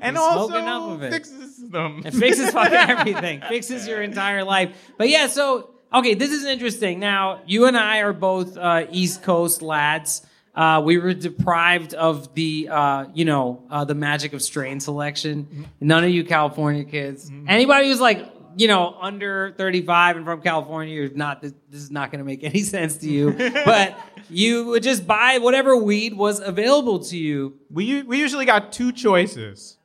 [0.00, 1.12] And You smoke enough also of it.
[1.12, 2.02] fixes them.
[2.04, 3.40] It fixes fucking everything.
[3.48, 4.76] Fixes your entire life.
[4.98, 7.00] But yeah, so okay, this is interesting.
[7.00, 10.22] Now, you and I are both uh, East Coast lads.
[10.54, 15.66] Uh, we were deprived of the, uh, you know, uh, the magic of strain selection.
[15.80, 17.30] None of you California kids.
[17.46, 18.26] Anybody who's like,
[18.56, 21.42] you know, under 35 and from California, you're not.
[21.42, 23.32] This, this is not going to make any sense to you.
[23.64, 23.98] but
[24.30, 27.58] you would just buy whatever weed was available to you.
[27.70, 29.76] We, we usually got two choices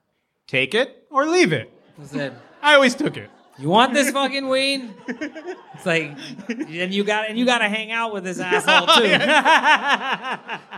[0.47, 1.72] take it or leave it.
[2.01, 3.30] I said, I always took it.
[3.57, 4.89] You want this fucking weed?
[5.07, 6.17] It's like,
[6.49, 9.03] and you got and you got to hang out with this asshole too.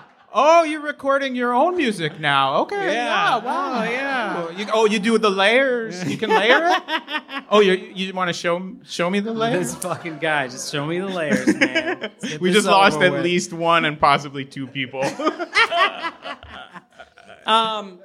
[0.35, 2.57] Oh, you're recording your own music now.
[2.61, 2.75] Okay.
[2.75, 3.37] Yeah.
[3.37, 3.37] Yeah.
[3.37, 3.73] wow.
[3.79, 4.49] Oh, yeah.
[4.49, 6.03] You, oh, you do the layers.
[6.09, 6.83] You can layer it.
[7.49, 9.73] Oh, you you want to show show me the layers?
[9.73, 12.09] this fucking guy, just show me the layers, man.
[12.39, 13.23] We just lost at with.
[13.23, 15.03] least one and possibly two people.
[17.45, 17.99] Um,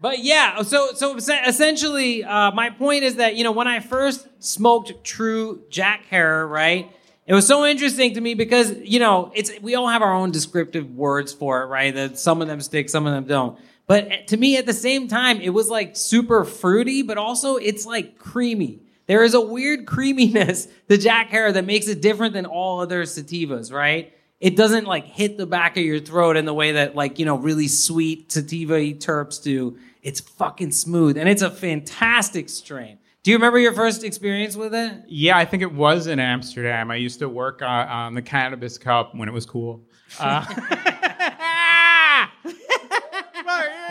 [0.00, 4.26] but yeah, so so essentially, uh, my point is that you know when I first
[4.38, 6.88] smoked true Jack Herer, right?
[7.28, 10.30] It was so interesting to me because you know it's we all have our own
[10.30, 11.94] descriptive words for it, right?
[11.94, 13.58] That some of them stick, some of them don't.
[13.86, 17.56] But eh, to me, at the same time, it was like super fruity, but also
[17.56, 18.80] it's like creamy.
[19.06, 23.02] There is a weird creaminess to Jack Herer that makes it different than all other
[23.02, 24.14] sativas, right?
[24.40, 27.26] It doesn't like hit the back of your throat in the way that like, you
[27.26, 29.76] know, really sweet sativa terps do.
[30.02, 32.97] It's fucking smooth and it's a fantastic strain.
[33.28, 35.02] Do you remember your first experience with it?
[35.06, 36.90] yeah, I think it was in Amsterdam.
[36.90, 39.82] I used to work uh, on the Cannabis Cup when it was cool.
[40.18, 40.42] Uh,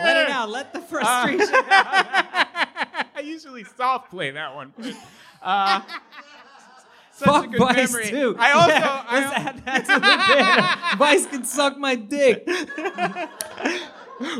[0.02, 0.48] Let it out.
[0.50, 4.72] Let the frustration I usually soft play that one.
[5.40, 5.82] Uh,
[7.12, 8.10] such a Fuck good Vice memory.
[8.10, 8.34] too.
[8.40, 9.94] I also, Yeah, I let's al- add that to
[10.88, 10.98] the bit.
[10.98, 12.44] Vice can suck my dick.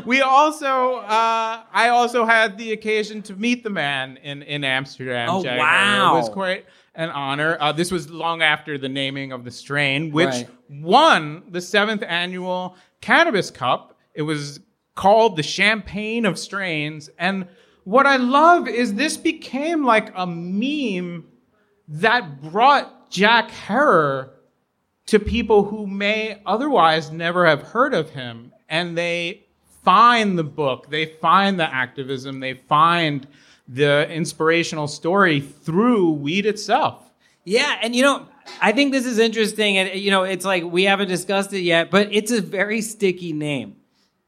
[0.05, 5.29] We also, uh, I also had the occasion to meet the man in, in Amsterdam.
[5.29, 5.59] Oh, Jack.
[5.59, 6.15] wow.
[6.15, 6.65] It was quite
[6.95, 7.57] an honor.
[7.59, 10.49] Uh, this was long after the naming of the strain, which Right.
[10.69, 13.97] won the seventh annual Cannabis Cup.
[14.13, 14.59] It was
[14.95, 17.09] called the Champagne of Strains.
[17.17, 17.47] And
[17.85, 21.25] what I love is this became like a meme
[21.87, 24.31] that brought Jack Herer
[25.07, 28.51] to people who may otherwise never have heard of him.
[28.67, 29.45] And they
[29.83, 33.27] find the book, they find the activism, they find
[33.67, 37.11] the inspirational story through weed itself.
[37.45, 38.27] Yeah, and you know,
[38.61, 41.91] I think this is interesting, and you know, it's like we haven't discussed it yet,
[41.91, 43.75] but it's a very sticky name.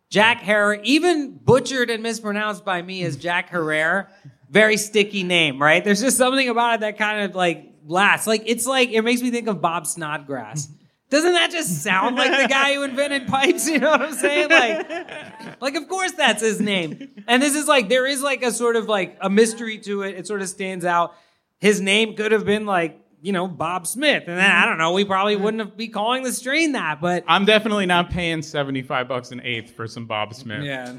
[0.10, 4.10] Jack Herrera, even butchered and mispronounced by me as Jack Herrera,
[4.50, 5.84] very sticky name, right?
[5.84, 8.28] There's just something about it that kind of like lasts.
[8.28, 10.68] Like it's like it makes me think of Bob Snodgrass.
[11.12, 13.70] Doesn't that just sound like the guy who invented pipes?
[13.70, 14.50] You know what I'm saying?
[14.50, 17.24] Like, like of course that's his name.
[17.28, 20.16] And this is like there is like a sort of like a mystery to it.
[20.16, 21.14] It sort of stands out.
[21.60, 24.94] His name could have been like you know Bob Smith, and then I don't know.
[24.94, 29.08] We probably wouldn't have be calling the strain that, but I'm definitely not paying 75
[29.08, 30.64] bucks an eighth for some Bob Smith.
[30.64, 30.94] yeah.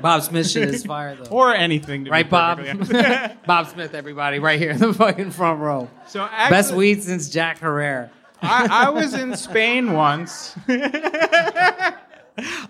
[0.00, 1.30] Bob Smith shit is fire though.
[1.30, 2.04] Or anything.
[2.04, 2.60] To be Right, Bob?
[3.46, 5.88] Bob Smith, everybody, right here in the fucking front row.
[6.06, 8.10] so actually, Best weed since Jack Herrera.
[8.42, 10.54] I, I was in Spain once.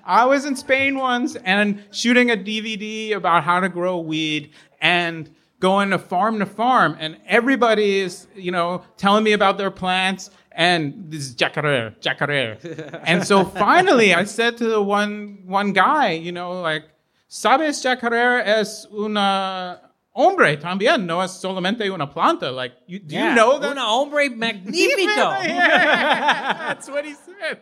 [0.05, 5.31] I was in Spain once and shooting a DVD about how to grow weed and
[5.61, 10.31] going to farm to farm and everybody is, you know, telling me about their plants
[10.53, 13.01] and this is jacaré, jacaré.
[13.05, 16.85] and so finally I said to the one one guy, you know, like,
[17.31, 19.88] ¿Sabes jacaré es una
[20.19, 22.51] hombre también, no es solamente una planta?
[22.51, 23.71] Like, you, do you know that?
[23.71, 25.15] Una hombre magnifico.
[25.15, 27.59] That's what he said.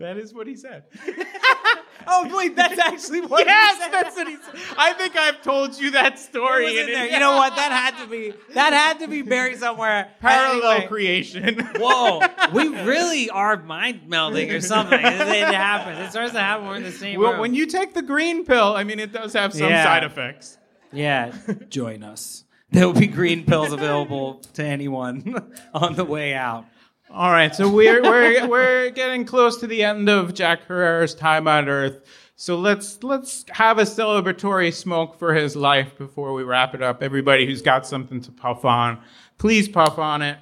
[0.00, 0.84] That is what he said.
[2.06, 3.44] Oh wait, that's actually what.
[3.46, 3.92] yes, he said.
[3.92, 4.54] that's what he said.
[4.78, 6.64] I think I've told you that It story.
[6.64, 7.54] was in and it- You know what?
[7.56, 8.32] That had to be.
[8.54, 10.08] That had to be buried somewhere.
[10.18, 10.86] Parallel Anyway.
[10.88, 11.58] creation.
[11.76, 12.20] Whoa,
[12.54, 14.98] we really are mind melding or something.
[14.98, 16.08] It, it happens.
[16.08, 17.40] It starts to happen when we're in the same well, room.
[17.42, 19.84] when you take the green pill, I mean, it does have some Yeah.
[19.84, 20.56] side effects.
[20.92, 21.32] yeah,
[21.68, 22.44] join us.
[22.70, 26.64] There will be green pills available to anyone on the way out.
[27.12, 31.48] All right, so we're we're we're getting close to the end of Jack Herrera's time
[31.48, 32.04] on Earth.
[32.36, 37.02] So let's let's have a celebratory smoke for his life before we wrap it up.
[37.02, 39.02] Everybody who's got something to puff on,
[39.38, 40.38] please puff on it.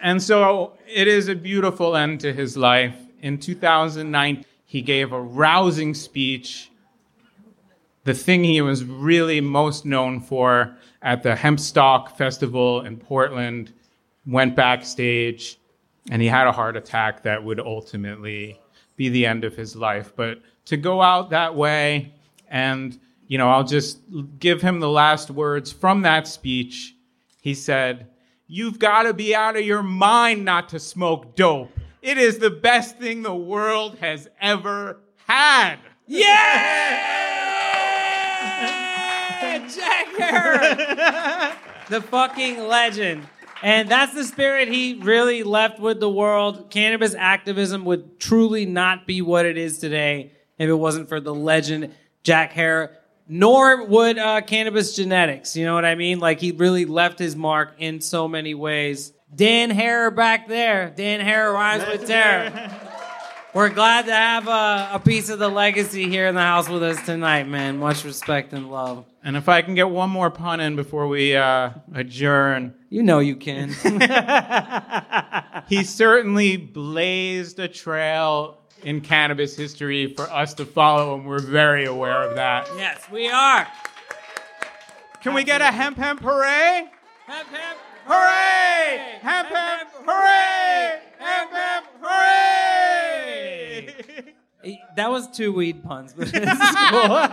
[0.00, 2.96] And so it is a beautiful end to his life.
[3.22, 6.70] In 2009, he gave a rousing speech
[8.04, 13.72] the thing he was really most known for at the Hempstock Festival in Portland,
[14.26, 15.58] went backstage,
[16.10, 18.60] and he had a heart attack that would ultimately
[18.96, 20.12] be the end of his life.
[20.14, 22.12] But to go out that way,
[22.48, 24.00] and you know, I'll just
[24.38, 26.96] give him the last words from that speech.
[27.40, 28.08] He said,
[28.48, 31.70] You've got to be out of your mind not to smoke dope.
[32.02, 35.76] It is the best thing the world has ever had.
[36.08, 37.16] Yeah!
[39.76, 41.56] Jack Herer!
[41.88, 43.26] the fucking legend.
[43.62, 46.70] And that's the spirit he really left with the world.
[46.70, 51.34] Cannabis activism would truly not be what it is today if it wasn't for the
[51.34, 52.96] legend Jack Herer.
[53.28, 55.56] Nor would uh, cannabis genetics.
[55.56, 56.18] You know what I mean?
[56.18, 59.12] Like he really left his mark in so many ways.
[59.32, 60.92] Dan Herer back there.
[60.96, 62.50] Dan Herer rhymes with terror.
[63.52, 66.84] We're glad to have a, a piece of the legacy here in the house with
[66.84, 67.78] us tonight, man.
[67.78, 69.04] Much respect and love.
[69.24, 73.18] And if I can get one more pun in before we uh, adjourn, You know
[73.18, 73.70] you can.
[75.68, 81.86] he certainly blazed a trail in cannabis history for us to follow, and we're very
[81.86, 82.70] aware of that.
[82.76, 83.66] yes, we are.
[85.22, 86.88] Can we get a hemp hemp hooray?
[87.26, 87.78] Hemp, hemp,
[88.12, 89.18] Hooray!
[89.22, 90.98] Hemp hemp hooray!
[91.18, 92.40] Hemp hemp hooray!
[94.96, 97.00] That was two weed puns, but this is cool.